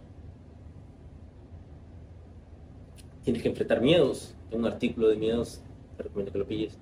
[3.25, 4.35] Tienes que enfrentar miedos.
[4.51, 5.61] un artículo de miedos,
[5.97, 6.79] te recomiendo que lo pilles.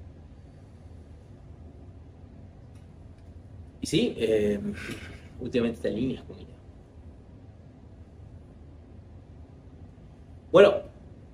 [3.81, 4.61] Y sí, eh,
[5.41, 6.57] últimamente te alineas con ella.
[10.53, 10.75] Bueno,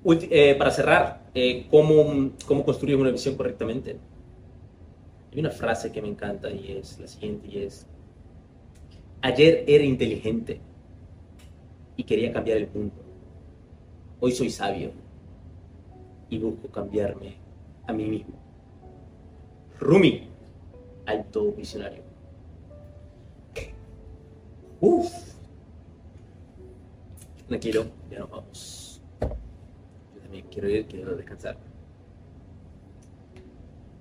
[0.05, 3.97] eh, para cerrar, eh, ¿cómo, ¿cómo construir una visión correctamente?
[5.33, 7.87] Hay una frase que me encanta y es la siguiente y es,
[9.23, 10.61] Ayer era inteligente,
[11.97, 12.95] y quería cambiar el mundo.
[14.21, 14.93] Hoy soy sabio
[16.29, 17.37] y busco cambiarme
[17.87, 18.35] a mí mismo.
[19.79, 20.29] Rumi,
[21.07, 22.03] alto visionario.
[24.81, 25.13] Uf.
[27.47, 29.03] Tranquilo, ya nos vamos.
[29.21, 31.57] Yo también quiero ir, quiero descansar.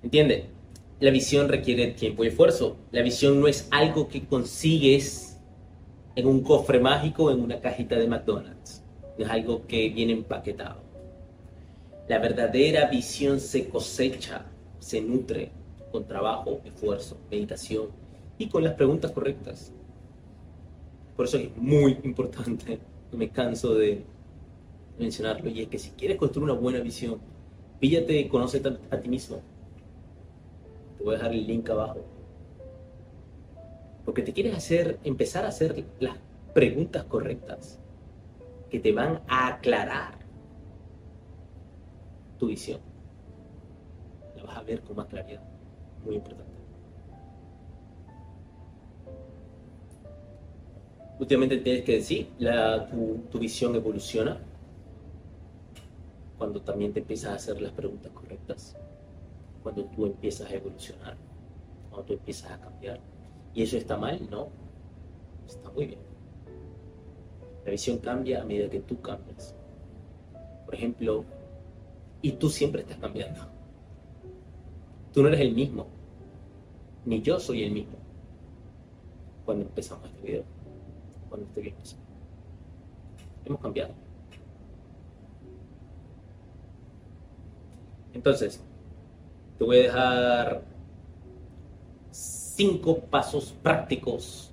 [0.02, 0.46] ¿Entiende?
[1.02, 2.76] La visión requiere tiempo y esfuerzo.
[2.92, 5.36] La visión no es algo que consigues
[6.14, 8.84] en un cofre mágico o en una cajita de McDonald's.
[9.18, 10.80] No es algo que viene empaquetado.
[12.08, 14.46] La verdadera visión se cosecha,
[14.78, 15.50] se nutre
[15.90, 17.88] con trabajo, esfuerzo, meditación
[18.38, 19.72] y con las preguntas correctas.
[21.16, 22.78] Por eso es muy importante,
[23.10, 24.04] no me canso de
[25.00, 27.18] mencionarlo, y es que si quieres construir una buena visión,
[27.80, 29.42] píllate, conoce a ti mismo,
[31.02, 32.04] voy a dejar el link abajo.
[34.04, 36.16] Porque te quieres hacer, empezar a hacer las
[36.54, 37.78] preguntas correctas
[38.70, 40.18] que te van a aclarar
[42.38, 42.80] tu visión.
[44.36, 45.42] La vas a ver con más claridad.
[46.04, 46.52] Muy importante.
[51.20, 54.40] Últimamente tienes que decir, la, tu, tu visión evoluciona
[56.36, 58.76] cuando también te empiezas a hacer las preguntas correctas
[59.62, 61.16] cuando tú empiezas a evolucionar,
[61.90, 63.00] cuando tú empiezas a cambiar.
[63.54, 64.20] ¿Y eso está mal?
[64.30, 64.48] No,
[65.46, 66.00] está muy bien.
[67.64, 69.54] La visión cambia a medida que tú cambias.
[70.64, 71.24] Por ejemplo,
[72.22, 73.40] y tú siempre estás cambiando.
[75.12, 75.86] Tú no eres el mismo,
[77.04, 77.98] ni yo soy el mismo.
[79.44, 80.44] Cuando empezamos este video,
[81.28, 81.96] cuando este video empezó.
[83.44, 83.92] Hemos cambiado.
[88.14, 88.62] Entonces,
[89.58, 90.62] te voy a dejar
[92.10, 94.52] cinco pasos prácticos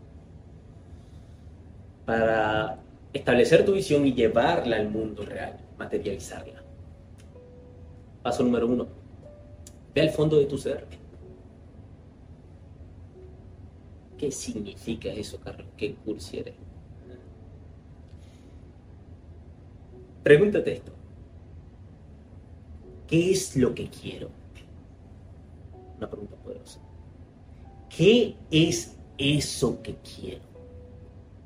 [2.06, 2.80] para
[3.14, 6.64] establecer tu visión y llevarla al mundo real, materializarla.
[8.24, 8.88] Paso número uno,
[9.94, 10.86] ve al fondo de tu ser.
[14.18, 15.68] ¿Qué significa eso, Carlos?
[15.78, 16.56] ¿Qué cursi eres?
[20.24, 20.92] Pregúntate esto.
[23.08, 24.39] ¿Qué es lo que quiero?
[26.00, 26.80] Una pregunta poderosa.
[27.90, 30.42] ¿Qué es eso que quiero?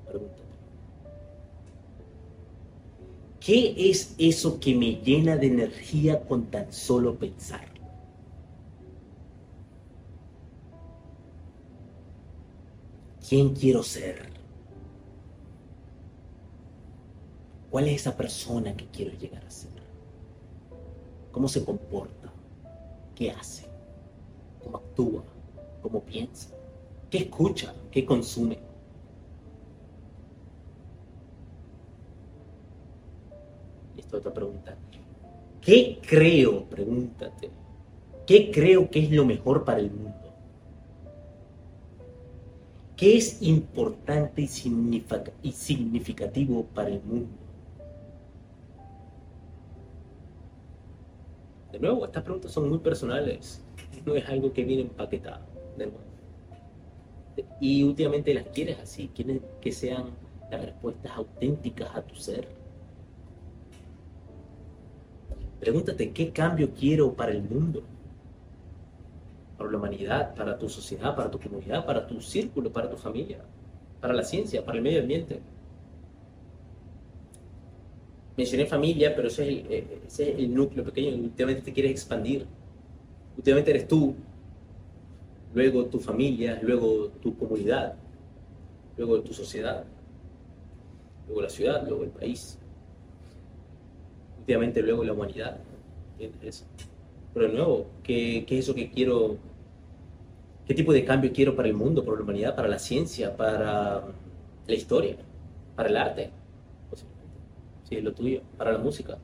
[0.06, 0.44] Pregúntate.
[3.40, 7.68] ¿Qué es eso que me llena de energía con tan solo pensar?
[13.28, 14.30] ¿Quién quiero ser?
[17.72, 19.72] ¿Cuál es esa persona que quiero llegar a ser?
[21.32, 22.32] ¿Cómo se comporta?
[23.16, 23.73] ¿Qué hace?
[24.64, 25.24] Cómo actúa,
[25.82, 26.50] cómo piensa,
[27.10, 28.58] qué escucha, qué consume.
[33.96, 34.76] Y esta otra pregunta.
[35.62, 36.66] ¿Qué creo?
[36.66, 37.50] Pregúntate.
[38.26, 40.14] ¿Qué creo que es lo mejor para el mundo?
[42.96, 47.30] ¿Qué es importante y significativo para el mundo?
[51.72, 53.62] De nuevo, estas preguntas son muy personales
[54.06, 55.46] no es algo que viene empaquetado,
[55.78, 56.00] de nuevo.
[57.60, 60.12] Y últimamente las quieres así, quieres que sean
[60.52, 62.48] las respuestas auténticas a tu ser.
[65.60, 67.84] Pregúntate qué cambio quiero para el mundo,
[69.58, 73.40] para la humanidad, para tu sociedad, para tu comunidad, para tu círculo, para tu familia,
[74.02, 75.40] para la ciencia, para el medio ambiente.
[78.36, 81.16] Mencioné familia, pero ese es el, eh, ese es el núcleo pequeño.
[81.16, 82.46] Últimamente te quieres expandir
[83.38, 84.16] Últimamente eres tú,
[85.54, 87.96] luego tu familia, luego tu comunidad,
[88.98, 89.86] luego tu sociedad,
[91.28, 92.58] luego la ciudad, luego el país.
[94.40, 95.58] Últimamente luego la humanidad.
[96.20, 96.66] ¿Entiendes
[97.34, 99.38] Pero de nuevo, ¿qué, ¿qué, es eso que quiero?
[100.66, 104.04] ¿Qué tipo de cambio quiero para el mundo, para la humanidad, para la ciencia, para
[104.68, 105.18] la historia,
[105.76, 106.30] para el arte?
[107.90, 109.18] Si es lo tuyo, para la música.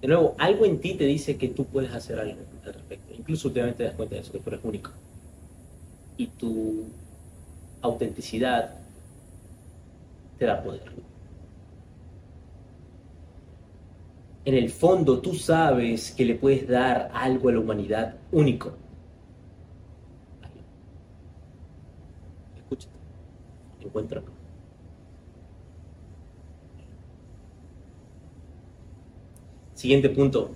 [0.00, 3.14] De nuevo, algo en ti te dice que tú puedes hacer algo al respecto.
[3.14, 4.90] Incluso últimamente te das cuenta de eso, que tú eres único.
[6.16, 6.84] Y tu
[7.82, 8.74] autenticidad
[10.38, 10.82] te da poder.
[14.46, 18.72] En el fondo tú sabes que le puedes dar algo a la humanidad único.
[22.56, 22.94] Escúchate.
[23.80, 24.39] Encuéntralo.
[29.80, 30.50] Siguiente punto.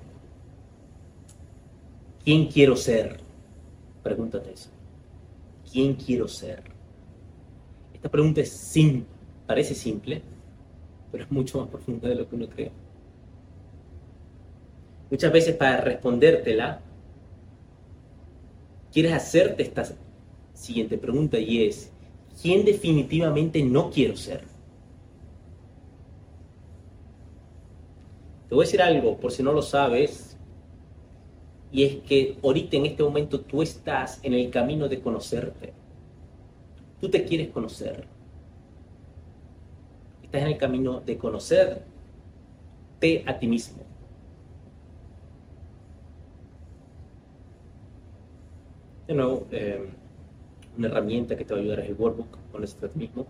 [2.22, 3.20] ¿Quién quiero ser?
[4.02, 4.68] Pregúntate eso.
[5.72, 6.62] ¿quién quiero ser?
[7.94, 9.06] Esta pregunta es simple,
[9.46, 10.20] parece simple,
[11.10, 12.70] pero es mucho más profunda de lo que uno cree.
[15.10, 16.82] Muchas veces para respondértela,
[18.92, 19.84] quieres hacerte esta
[20.52, 21.90] siguiente pregunta y es,
[22.42, 24.44] ¿quién definitivamente no quiero ser?
[28.54, 30.36] Te voy a decir algo, por si no lo sabes,
[31.72, 35.72] y es que ahorita en este momento tú estás en el camino de conocerte.
[37.00, 38.06] Tú te quieres conocer.
[40.22, 41.82] Estás en el camino de conocerte
[43.26, 43.82] a ti mismo.
[49.08, 49.84] De nuevo, eh,
[50.78, 53.26] una herramienta que te va a ayudar es el workbook, Conocerte a ti mismo.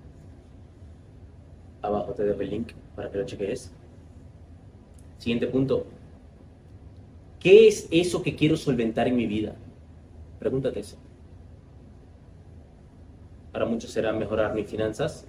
[1.80, 3.72] Abajo te dejo el link para que lo cheques.
[5.24, 5.86] Siguiente punto.
[7.40, 9.54] ¿Qué es eso que quiero solventar en mi vida?
[10.38, 10.98] Pregúntate eso.
[13.50, 15.26] Para muchos será mejorar mis finanzas,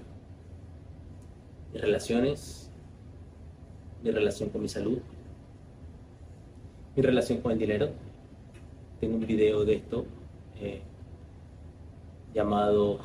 [1.72, 2.69] mis relaciones,
[4.03, 4.99] mi relación con mi salud,
[6.97, 7.88] mi relación con el dinero.
[8.99, 10.05] Tengo un video de esto
[10.59, 10.81] eh,
[12.34, 12.99] llamado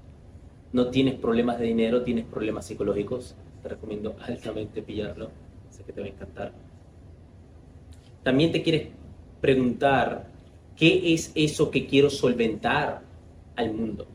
[0.72, 3.34] No tienes problemas de dinero, tienes problemas psicológicos.
[3.62, 5.41] Te recomiendo altamente pillarlo
[5.86, 6.52] que te va a encantar.
[8.22, 8.88] También te quieres
[9.40, 10.26] preguntar,
[10.76, 13.02] ¿qué es eso que quiero solventar
[13.56, 14.06] al mundo?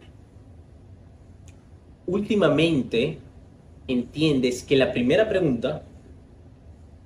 [2.06, 3.19] Últimamente
[3.88, 5.84] entiendes que la primera pregunta,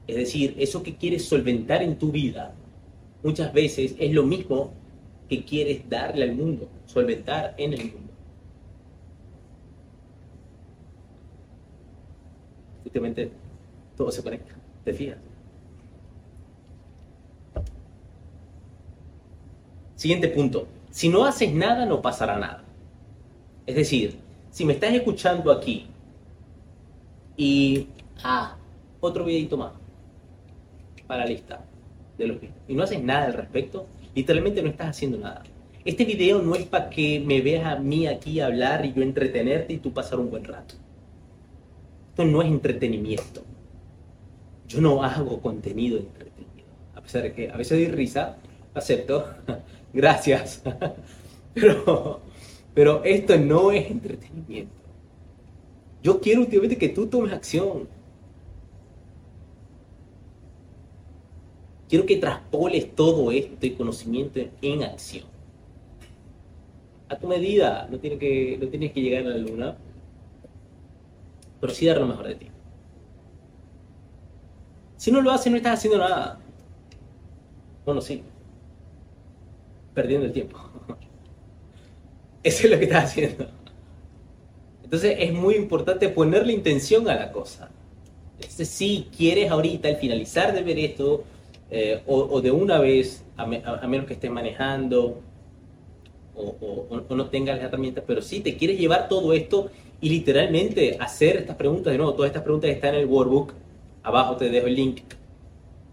[0.07, 2.53] es decir, eso que quieres solventar en tu vida,
[3.23, 4.73] muchas veces es lo mismo
[5.27, 8.11] que quieres darle al mundo, solventar en el mundo.
[12.83, 13.31] Últimamente
[14.09, 14.55] se conecta.
[14.85, 15.17] ¿Te?
[19.95, 20.67] Siguiente punto.
[20.89, 22.63] Si no haces nada, no pasará nada.
[23.67, 24.17] Es decir,
[24.49, 25.85] si me estás escuchando aquí
[27.37, 27.87] y,
[28.23, 28.57] ah,
[28.99, 29.73] otro videito más
[31.05, 31.63] para la lista
[32.17, 32.37] de los
[32.67, 35.43] y no haces nada al respecto, literalmente no estás haciendo nada.
[35.83, 39.73] Este video no es para que me veas a mí aquí hablar y yo entretenerte
[39.73, 40.75] y tú pasar un buen rato.
[42.09, 43.43] Esto no es entretenimiento.
[44.71, 46.69] Yo no hago contenido entretenido.
[46.95, 48.37] A pesar de que a veces doy risa,
[48.73, 49.25] acepto.
[49.93, 50.63] Gracias.
[51.53, 52.21] Pero,
[52.73, 54.73] pero esto no es entretenimiento.
[56.01, 57.89] Yo quiero últimamente que tú tomes acción.
[61.89, 65.25] Quiero que traspoles todo este conocimiento en acción.
[67.09, 69.77] A tu medida, no tienes que, no tienes que llegar a la luna,
[71.59, 72.50] pero sí dar lo mejor de ti.
[75.01, 76.37] Si no lo haces, no estás haciendo nada.
[77.83, 78.21] Bueno, sí.
[79.95, 80.59] Perdiendo el tiempo.
[82.43, 83.47] Eso es lo que estás haciendo.
[84.83, 87.71] Entonces es muy importante ponerle intención a la cosa.
[88.47, 91.23] Si quieres ahorita, al finalizar de ver esto,
[91.71, 95.19] eh, o, de una vez, a, menos que estés manejando
[96.35, 100.95] o, o, no tengas las herramientas, pero si te quieres llevar todo esto y literalmente
[100.99, 103.55] hacer estas preguntas, de nuevo, todas estas preguntas están en el workbook,
[104.03, 105.01] Abajo te dejo el link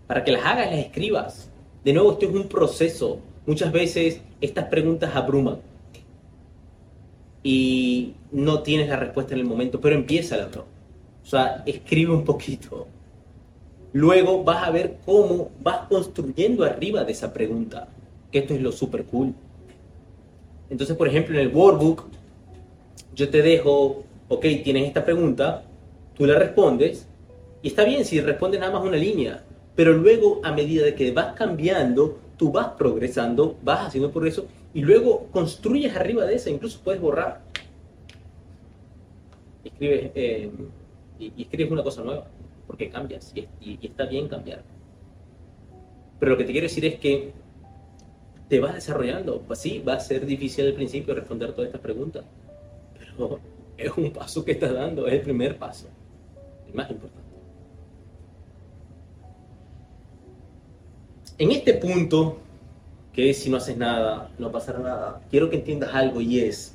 [0.07, 1.51] para que las hagas, las escribas.
[1.85, 3.21] De nuevo, esto es un proceso.
[3.47, 5.59] Muchas veces estas preguntas abruman
[7.43, 12.25] y no tienes la respuesta en el momento, pero empieza la O sea, escribe un
[12.25, 12.87] poquito.
[13.93, 17.89] Luego vas a ver cómo vas construyendo arriba de esa pregunta,
[18.31, 19.35] que esto es lo super cool.
[20.69, 22.05] Entonces, por ejemplo, en el workbook,
[23.15, 25.65] yo te dejo, ok, tienes esta pregunta,
[26.15, 27.08] tú la respondes,
[27.63, 29.45] y está bien si respondes nada más una línea,
[29.75, 34.83] pero luego a medida de que vas cambiando, tú vas progresando, vas haciendo progreso y
[34.83, 37.41] luego construyes arriba de esa, incluso puedes borrar.
[39.65, 40.51] Escribes, eh,
[41.19, 42.27] y, escribes una cosa nueva,
[42.67, 44.63] porque cambias y, está bien cambiar.
[46.21, 47.33] Pero lo que te quiero decir es que
[48.49, 49.41] te vas desarrollando.
[49.43, 52.25] Pues sí, va a ser difícil al principio responder todas estas preguntas,
[52.99, 53.41] pero
[53.77, 55.89] es un paso que estás dando, es el primer paso,
[56.69, 57.18] el más importante.
[61.39, 62.39] En este punto,
[63.13, 66.75] que es si no haces nada, no pasará nada, quiero que entiendas algo y es,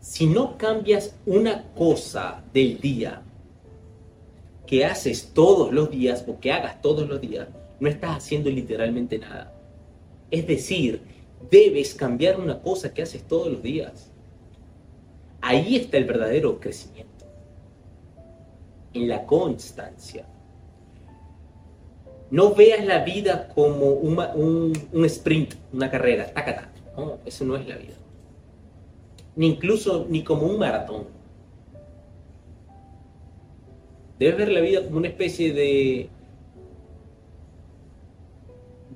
[0.00, 3.22] si no cambias una cosa del día
[4.68, 7.48] que haces todos los días o que hagas todos los días,
[7.80, 9.52] no estás haciendo literalmente nada.
[10.30, 11.02] Es decir,
[11.50, 14.12] debes cambiar una cosa que haces todos los días.
[15.40, 17.26] Ahí está el verdadero crecimiento.
[18.94, 20.24] En la constancia.
[22.32, 26.32] No veas la vida como un, sprint, una carrera,
[26.96, 27.92] No, eso no es la vida.
[29.36, 31.04] ni incluso ni como un maratón.
[34.18, 36.08] Debes ver la vida como una especie de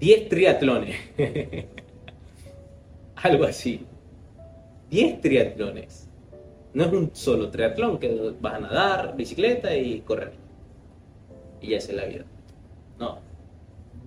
[0.00, 0.96] 10 triatlones.
[3.16, 3.84] Algo así.
[4.88, 6.08] 10 triatlones.
[6.72, 10.32] No es un solo triatlón que vas a nadar, bicicleta y correr.
[11.60, 12.24] Y ya es la vida.
[12.98, 13.25] No.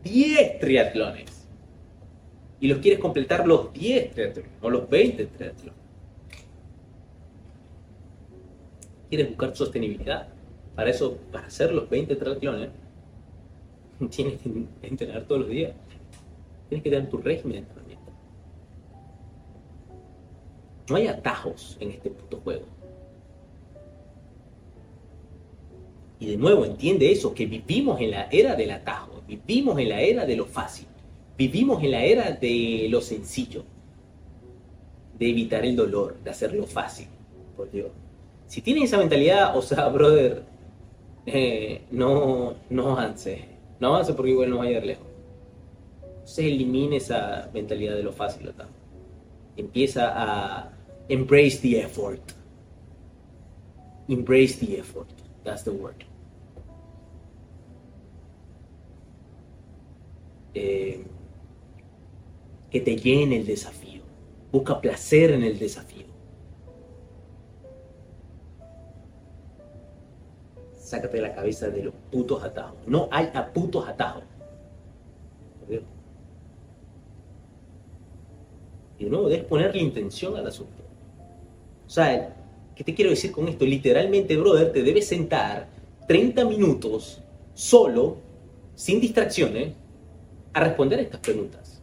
[0.04, 1.48] 10 triatlones.
[2.60, 5.74] Y los quieres completar los 10 triatlones o los 20 triatlones.
[9.10, 10.28] ¿Quieres buscar sostenibilidad?
[10.76, 12.70] Para eso, para hacer los 20 triatlones,
[14.10, 15.74] tienes que entrenar todos los días.
[16.70, 18.12] Tienes que tener tu régimen de entrenamiento.
[20.90, 22.66] No hay atajos en este puto juego.
[26.20, 30.02] Y de nuevo, entiende eso, que vivimos en la era del atajo, vivimos en la
[30.02, 30.86] era de lo fácil,
[31.38, 33.64] vivimos en la era de lo sencillo,
[35.18, 37.08] de evitar el dolor, de hacerlo fácil,
[37.56, 37.88] por Dios.
[38.48, 40.44] Si tienen esa mentalidad, o sea, brother,
[41.26, 43.46] eh, no, no avance,
[43.80, 45.08] no avance porque igual no va a ir lejos.
[46.26, 48.66] Se elimine esa mentalidad de lo fácil, ¿no?
[49.56, 50.72] Empieza a
[51.10, 52.22] embrace the effort.
[54.08, 55.10] Embrace the effort.
[55.44, 56.09] That's the word.
[60.62, 61.06] Eh,
[62.70, 64.02] que te llene el desafío.
[64.52, 66.06] Busca placer en el desafío.
[70.78, 72.78] Sácate de la cabeza de los putos atajos.
[72.86, 74.24] No hay a putos atajos.
[78.98, 80.84] Y de nuevo, debes ponerle intención al asunto.
[81.88, 82.36] O sea,
[82.76, 83.66] ¿qué te quiero decir con esto?
[83.66, 85.68] Literalmente, brother, te debes sentar
[86.08, 87.22] 30 minutos
[87.54, 88.18] solo,
[88.76, 89.74] sin distracciones,
[90.54, 91.82] a responder estas preguntas.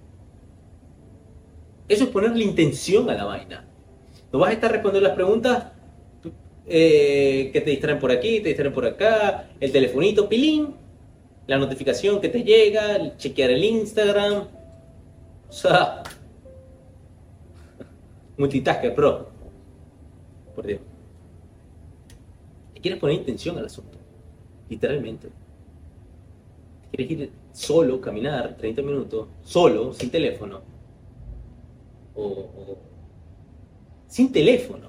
[1.89, 3.65] Eso es ponerle intención a la vaina.
[4.33, 5.67] No vas a estar respondiendo las preguntas
[6.67, 10.75] eh, que te distraen por aquí, te distraen por acá, el telefonito, pilín,
[11.47, 14.49] la notificación que te llega, chequear el Instagram.
[15.49, 16.03] O sea,
[18.37, 19.29] multitasker, pro.
[20.57, 20.81] Por Dios.
[22.83, 23.99] quieres poner intención al asunto,
[24.69, 25.29] literalmente.
[26.91, 30.61] quieres ir solo, caminar 30 minutos, solo, sin teléfono.
[32.15, 32.77] O,
[34.07, 34.89] sin teléfono.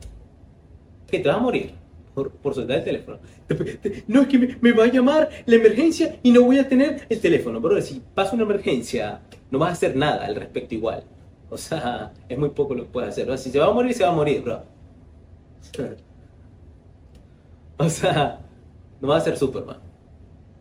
[1.08, 1.72] Que te vas a morir
[2.14, 3.20] por, por soltar el teléfono.
[4.08, 7.22] No, es que me, va a llamar la emergencia y no voy a tener el
[7.22, 7.62] teléfono.
[7.62, 11.04] Pero si pasa una emergencia, no vas a hacer nada al respecto igual.
[11.50, 13.38] O sea, es muy poco lo que puedes hacer.
[13.38, 14.64] Si se va a morir, se va a morir, bro.
[17.80, 18.40] O sea,
[19.00, 19.78] no va a ser Superman.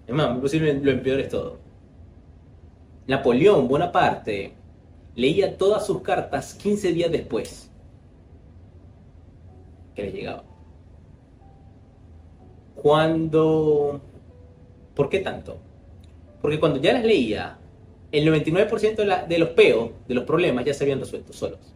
[0.06, 1.65] Es más, posible lo empeores todo.
[3.06, 4.52] Napoleón Bonaparte
[5.14, 7.70] leía todas sus cartas 15 días después
[9.94, 10.44] que le llegaba.
[12.74, 14.00] Cuando...
[14.94, 15.58] ¿Por qué tanto?
[16.40, 17.58] Porque cuando ya las leía,
[18.12, 21.74] el 99% de, los peos, de los problemas, ya se habían resuelto solos.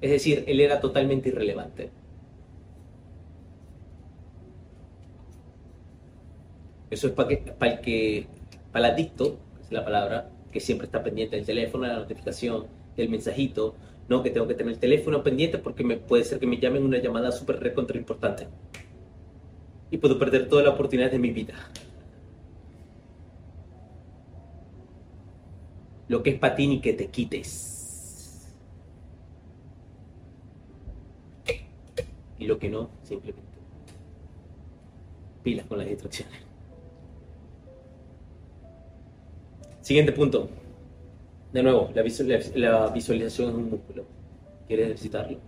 [0.00, 1.90] Es decir, él era totalmente irrelevante.
[6.90, 8.26] Eso es para, que, para el que,
[8.70, 12.66] para el adicto, es la palabra, que siempre está pendiente del teléfono, la notificación,
[12.96, 13.74] del mensajito,
[14.08, 16.82] no que tengo que tener el teléfono pendiente porque me, puede ser que me llamen
[16.82, 18.48] una llamada súper recontra importante.
[19.90, 21.52] Y puedo perder toda la oportunidad de mi vida.
[26.08, 28.50] Lo que es para ti ni que te quites.
[32.38, 33.58] Y lo que no, simplemente.
[35.42, 36.45] Pilas con las distracciones.
[39.86, 40.48] Siguiente punto.
[41.52, 44.04] De nuevo, la, visualización es un músculo.
[44.66, 45.38] ¿Quieres ejercitarlo?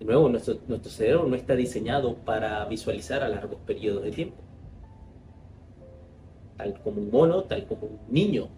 [0.00, 0.58] De nuevo, nuestro,
[0.90, 4.34] cerebro no está diseñado para visualizar a largos periodos de tiempo.
[6.56, 8.48] Tal como un mono, tal como un niño.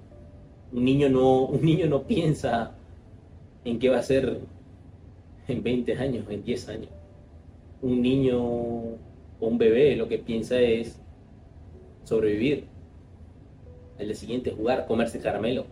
[0.72, 2.72] Un niño no, un niño no piensa
[3.66, 4.40] en qué va a ser
[5.48, 6.90] en 20 años, en 10 años.
[7.82, 8.96] Un niño o
[9.38, 10.98] un bebé lo que piensa es
[12.04, 12.74] sobrevivir,
[13.98, 15.66] el día siguiente jugar, comerse caramelo.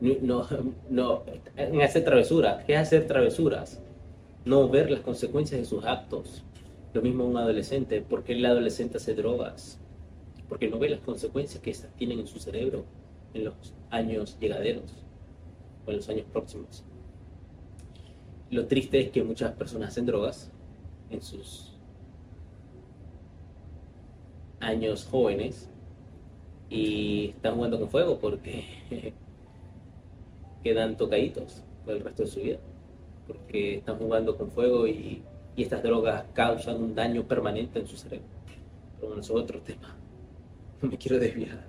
[0.00, 0.46] No,
[0.90, 1.22] no,
[1.56, 2.64] en hacer travesuras.
[2.64, 3.80] ¿Qué es hacer travesuras?
[4.44, 6.44] No ver las consecuencias de sus actos.
[6.92, 8.02] Lo mismo un adolescente.
[8.02, 9.78] ¿Por qué el adolescente hace drogas?
[10.48, 12.84] Porque no ve las consecuencias que estas tienen en su cerebro
[13.34, 13.54] en los
[13.90, 14.94] años llegaderos
[15.86, 16.84] o en los años próximos.
[18.50, 20.50] Lo triste es que muchas personas hacen drogas
[21.10, 21.72] en sus
[24.60, 25.68] años jóvenes
[26.68, 28.64] y están jugando con fuego porque
[30.64, 32.58] quedan tocaditos por el resto de su vida.
[33.26, 35.22] porque están jugando con fuego y,
[35.56, 38.26] y estas drogas causan un daño permanente en su cerebro.
[38.96, 39.96] Pero bueno, eso es otro tema.
[40.82, 41.64] No me quiero desviar.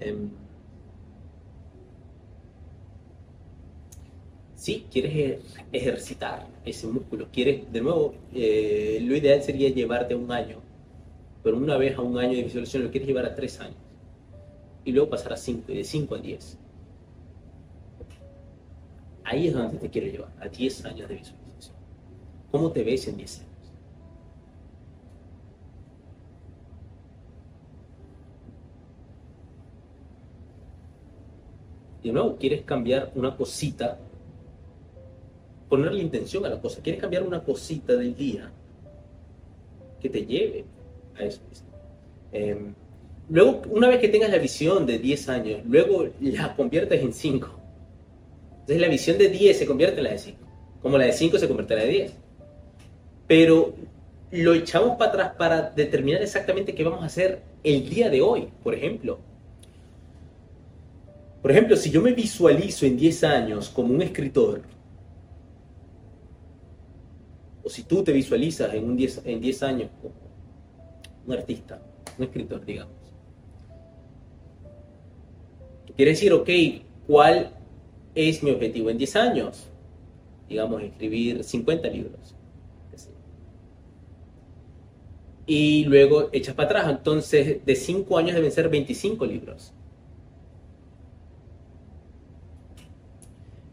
[0.00, 0.30] Em,
[4.54, 5.40] si quieres
[5.72, 10.58] ejercitar ese músculo, quieres, de nuevo, eh, lo ideal sería llevarte un año,
[11.42, 13.76] pero una vez a un año de visualización lo quieres llevar a tres años
[14.84, 16.58] y luego pasar a cinco, y de cinco a diez.
[19.28, 21.76] Ahí es donde te quiero llevar, a 10 años de visualización.
[22.50, 23.48] ¿Cómo te ves en 10 años?
[32.02, 33.98] De nuevo, quieres cambiar una cosita,
[35.68, 38.50] ponerle intención a la cosa, quieres cambiar una cosita del día
[40.00, 40.64] que te lleve
[41.18, 41.40] a eso.
[42.32, 42.56] Eh,
[43.28, 47.58] luego, una vez que tengas la visión de 10 años, luego la conviertes en 5.
[48.60, 50.38] Entonces la visión de 10 se convierte en la de 5,
[50.82, 52.12] como la de 5 se convierte en la de 10.
[53.26, 53.74] Pero
[54.30, 58.48] lo echamos para atrás para determinar exactamente qué vamos a hacer el día de hoy,
[58.62, 59.18] por ejemplo.
[61.40, 64.60] Por ejemplo, si yo me visualizo en 10 años como un escritor,
[67.62, 69.90] o si tú te visualizas en, un 10, en 10 años
[71.28, 71.80] un artista,
[72.16, 72.98] un escritor, digamos,
[75.98, 76.48] quiere decir, ok,
[77.06, 77.50] ¿cuál
[78.14, 79.66] es mi objetivo en 10 años?
[80.48, 82.36] Digamos, escribir 50 libros.
[85.44, 89.72] Y luego echas para atrás, entonces de 5 años deben ser 25 libros.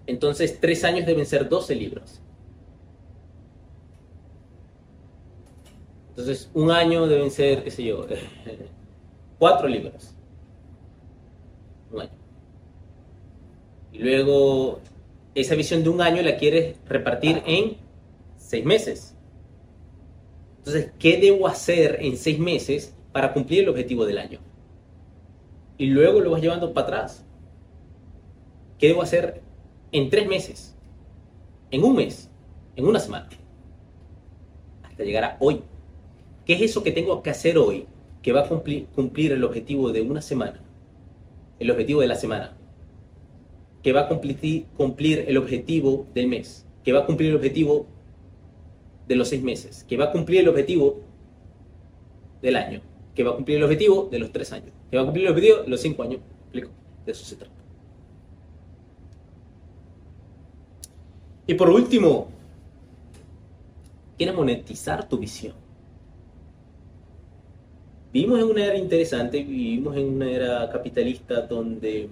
[0.07, 2.21] Entonces, 3 años deben ser 12 libros.
[6.15, 8.05] Entonces, un año deben ser, qué sé yo,
[9.39, 10.15] 4 libros.
[11.91, 12.11] Un año.
[13.91, 14.79] Y luego,
[15.33, 17.77] esa visión de un año la quieres repartir en
[18.37, 19.15] 6 meses.
[20.59, 24.39] Entonces, ¿qué debo hacer en 6 meses para cumplir el objetivo del año?
[25.77, 27.25] Y luego lo vas llevando para atrás.
[28.77, 29.41] ¿Qué debo hacer
[29.91, 30.75] en tres meses,
[31.71, 32.29] en un mes,
[32.75, 33.29] en una semana,
[34.83, 35.61] hasta llegar a hoy.
[36.45, 37.87] ¿Qué es eso que tengo que hacer hoy
[38.21, 40.61] que va a cumplir, cumplir el objetivo de una semana?
[41.59, 42.55] El objetivo de la semana.
[43.81, 46.65] Que va a cumplir, cumplir el objetivo del mes.
[46.83, 47.87] Que va a cumplir el objetivo
[49.07, 49.83] de los seis meses.
[49.87, 51.01] Que va a cumplir el objetivo
[52.41, 52.81] del año.
[53.15, 54.71] Que va a cumplir el objetivo de los tres años.
[54.91, 56.19] Que va a cumplir el objetivo de los cinco años.
[56.53, 57.53] De eso se trata.
[61.47, 62.27] Y por último,
[64.17, 65.64] quieres monetizar tu visión.
[68.15, 72.07] Vivimos en una era interesante, vivimos en una era capitalista donde,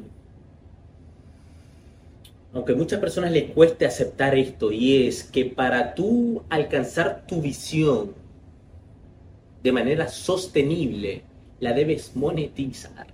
[2.51, 7.41] aunque a muchas personas les cueste aceptar esto, y es que para tú alcanzar tu
[7.41, 8.13] visión
[9.63, 11.21] de manera sostenible,
[11.61, 13.07] la debes monetizar.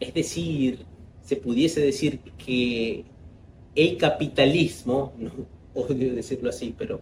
[0.00, 0.80] Es decir,
[1.22, 3.04] se pudiese decir que
[3.76, 5.30] el capitalismo, no
[5.80, 7.00] odio decirlo así, pero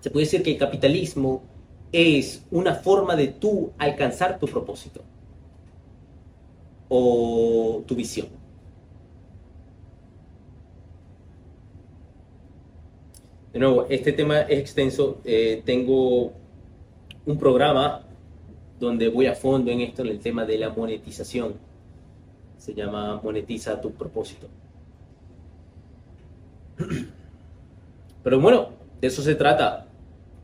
[0.00, 1.44] se puede decir que el capitalismo
[1.92, 5.02] es una forma de tú alcanzar tu propósito
[6.88, 8.28] o tu visión.
[13.52, 15.20] De nuevo, este tema es extenso.
[15.24, 16.32] Eh, tengo
[17.26, 18.02] un programa
[18.78, 21.54] donde voy a fondo en esto, en el tema de la monetización.
[22.56, 24.46] Se llama Monetiza tu propósito.
[28.22, 28.68] Pero bueno,
[29.00, 29.87] de eso se trata.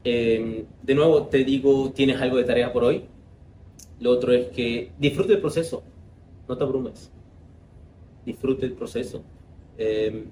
[0.04, 3.04] Eh, de nuevo te digo, tienes algo de tarea por hoy.
[4.00, 5.82] Lo otro es que disfrute el proceso,
[6.48, 7.10] no te abrumes.
[8.24, 9.22] Disfrute el proceso.
[9.78, 10.24] Eh,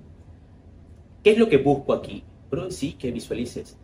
[1.22, 2.22] ¿Qué es lo que busco aquí?
[2.50, 3.76] Pero sí, que visualices.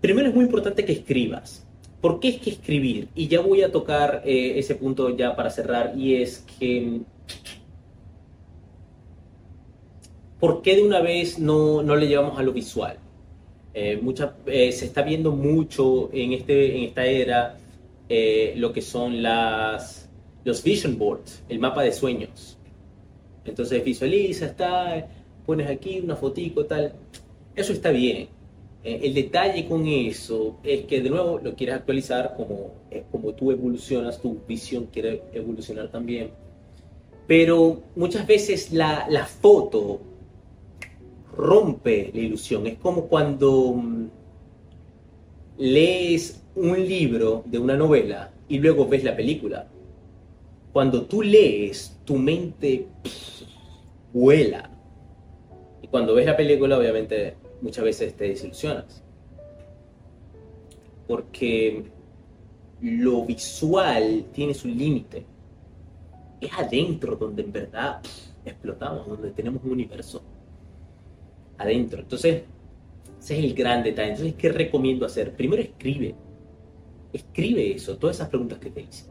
[0.00, 1.66] Primero es muy importante que escribas.
[2.00, 3.08] ¿Por qué es que escribir?
[3.14, 7.00] Y ya voy a tocar eh, ese punto ya para cerrar, y es que
[10.38, 12.98] ¿por qué de una vez no, no le llevamos a lo visual?
[13.74, 17.58] Eh, mucha, eh, se está viendo mucho en, este, en esta era
[18.08, 20.08] eh, lo que son las,
[20.44, 22.58] los vision boards, el mapa de sueños.
[23.44, 25.08] Entonces visualiza, está,
[25.46, 26.92] pones aquí una fotico, tal.
[27.54, 28.28] Eso está bien.
[28.84, 32.72] el detalle con eso es que de nuevo lo quieres actualizar como,
[33.10, 36.30] como tú evolucionas, tu visión quiere evolucionar también.
[37.26, 40.00] Pero muchas veces la foto
[41.38, 42.66] rompe la ilusión.
[42.66, 44.08] Es como cuando mm,
[45.58, 49.68] lees un libro de una novela y luego ves la película.
[50.72, 52.88] Cuando tú lees, tu mente
[54.12, 54.70] vuela.
[55.80, 59.02] Y cuando ves la película, obviamente, muchas veces te desilusionas.
[61.06, 61.84] Porque
[62.80, 65.24] lo visual tiene su límite.
[66.40, 68.00] Es adentro donde en verdad
[68.44, 70.22] explotamos, donde tenemos un universo.
[71.58, 72.00] Adentro.
[72.00, 72.44] Entonces,
[73.20, 74.10] ese es el gran detalle.
[74.10, 75.34] Entonces, ¿qué recomiendo hacer?
[75.34, 76.14] Primero escribe.
[77.12, 79.06] Escribe eso, todas esas preguntas que te hice.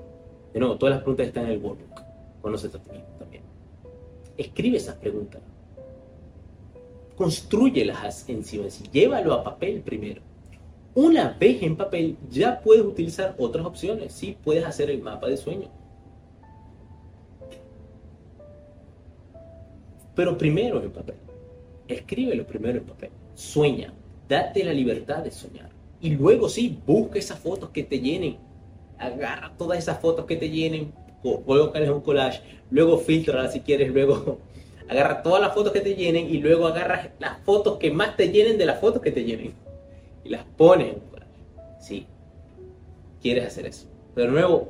[0.53, 2.01] De nuevo, todas las preguntas están en el workbook.
[2.41, 2.79] Conoce a ti
[3.19, 3.43] también.
[4.37, 5.41] Escribe esas preguntas.
[7.15, 8.67] Construyelas encima.
[8.91, 10.21] Llévalo a papel primero.
[10.93, 14.13] Una vez en papel, ya puedes utilizar otras opciones.
[14.13, 15.69] Sí, puedes hacer el mapa de sueño.
[20.15, 21.15] Pero primero en papel.
[21.87, 23.09] Escríbelo primero en papel.
[23.35, 23.93] Sueña.
[24.27, 25.69] Date la libertad de soñar.
[26.01, 28.37] Y luego sí, busca esas fotos que te llenen.
[28.97, 30.91] Agarra todas esas fotos que te llenen.
[31.21, 32.41] Colócales un collage.
[32.69, 33.89] Luego filtra si quieres.
[33.89, 34.39] Luego
[34.89, 36.29] agarra todas las fotos que te llenen.
[36.29, 39.53] Y luego agarra las fotos que más te llenen de las fotos que te llenen.
[40.23, 41.31] Y las pones en un collage.
[41.79, 42.05] Sí.
[43.21, 43.87] Quieres hacer eso.
[44.13, 44.69] Pero de nuevo,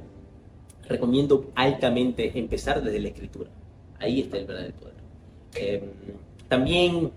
[0.88, 3.50] recomiendo altamente empezar desde la escritura.
[4.00, 4.94] Ahí está el verdadero poder.
[5.56, 5.82] Em,
[6.48, 7.12] también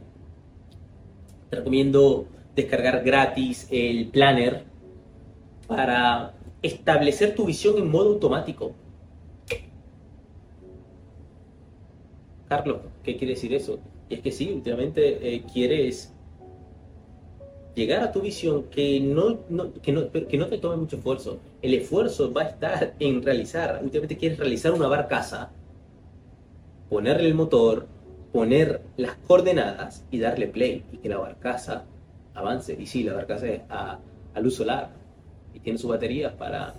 [1.48, 4.64] te recomiendo descargar gratis el planner
[5.66, 8.72] para establecer tu visión en modo automático.
[12.48, 13.78] Carlos, ¿qué quiere decir eso?
[14.08, 16.12] Y es que sí, últimamente eh, quieres
[17.76, 19.38] llegar a tu visión que no,
[19.80, 21.38] que, no, que no te tome mucho esfuerzo.
[21.62, 25.52] El esfuerzo va a estar en realizar, últimamente quieres realizar una barcaza,
[26.88, 27.86] ponerle el motor,
[28.32, 31.84] poner las coordenadas y darle play y que la barcaza
[32.34, 32.76] avance.
[32.78, 33.98] Y sí, la barcaza es a,
[34.40, 34.90] luz solar
[35.54, 36.74] y tiene sus baterías para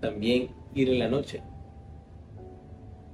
[0.00, 1.42] también ir en la noche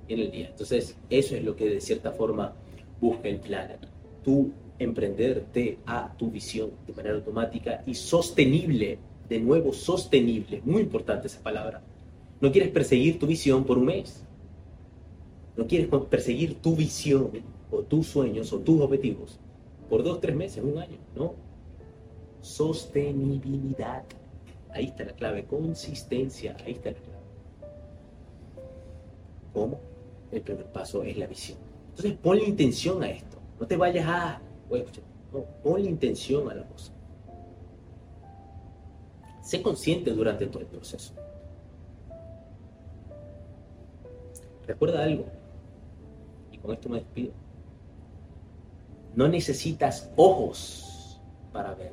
[0.06, 0.48] y en el día.
[0.48, 2.52] Entonces, eso es lo que de cierta forma
[3.00, 3.78] busca el planner.
[4.22, 8.98] Tú emprenderte a tu visión de manera automática y sostenible.
[9.28, 10.62] De nuevo, sostenible.
[10.64, 11.82] Muy importante esa palabra.
[12.40, 14.24] No quieres perseguir tu visión por un mes.
[15.56, 17.30] No quieres perseguir tu visión
[17.70, 19.38] o tus sueños o tus objetivos
[19.88, 20.98] por dos, tres meses, un año.
[21.16, 21.34] No.
[22.40, 24.04] Sostenibilidad.
[24.70, 25.44] Ahí está la clave.
[25.46, 26.56] Consistencia.
[26.64, 27.18] Ahí está la clave.
[29.52, 29.80] ¿Cómo?
[30.30, 31.58] El primer paso es la visión.
[31.90, 33.38] Entonces ponle intención a esto.
[33.58, 34.40] No te vayas a...
[35.32, 36.92] No, ponle intención a la cosa.
[39.42, 41.14] Sé consciente durante todo el proceso.
[44.66, 45.24] Recuerda algo.
[46.52, 47.32] Y con esto me despido.
[49.18, 51.20] No necesitas ojos
[51.52, 51.90] para ver.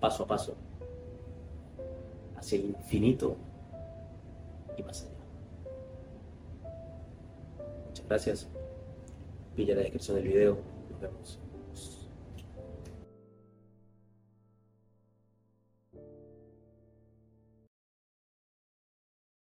[0.00, 0.56] Paso a paso.
[2.34, 3.36] Hacia el infinito
[4.78, 5.12] y más allá.
[7.88, 8.48] Muchas gracias.
[9.54, 10.56] Pilla la descripción del video.
[10.90, 11.38] Nos vemos.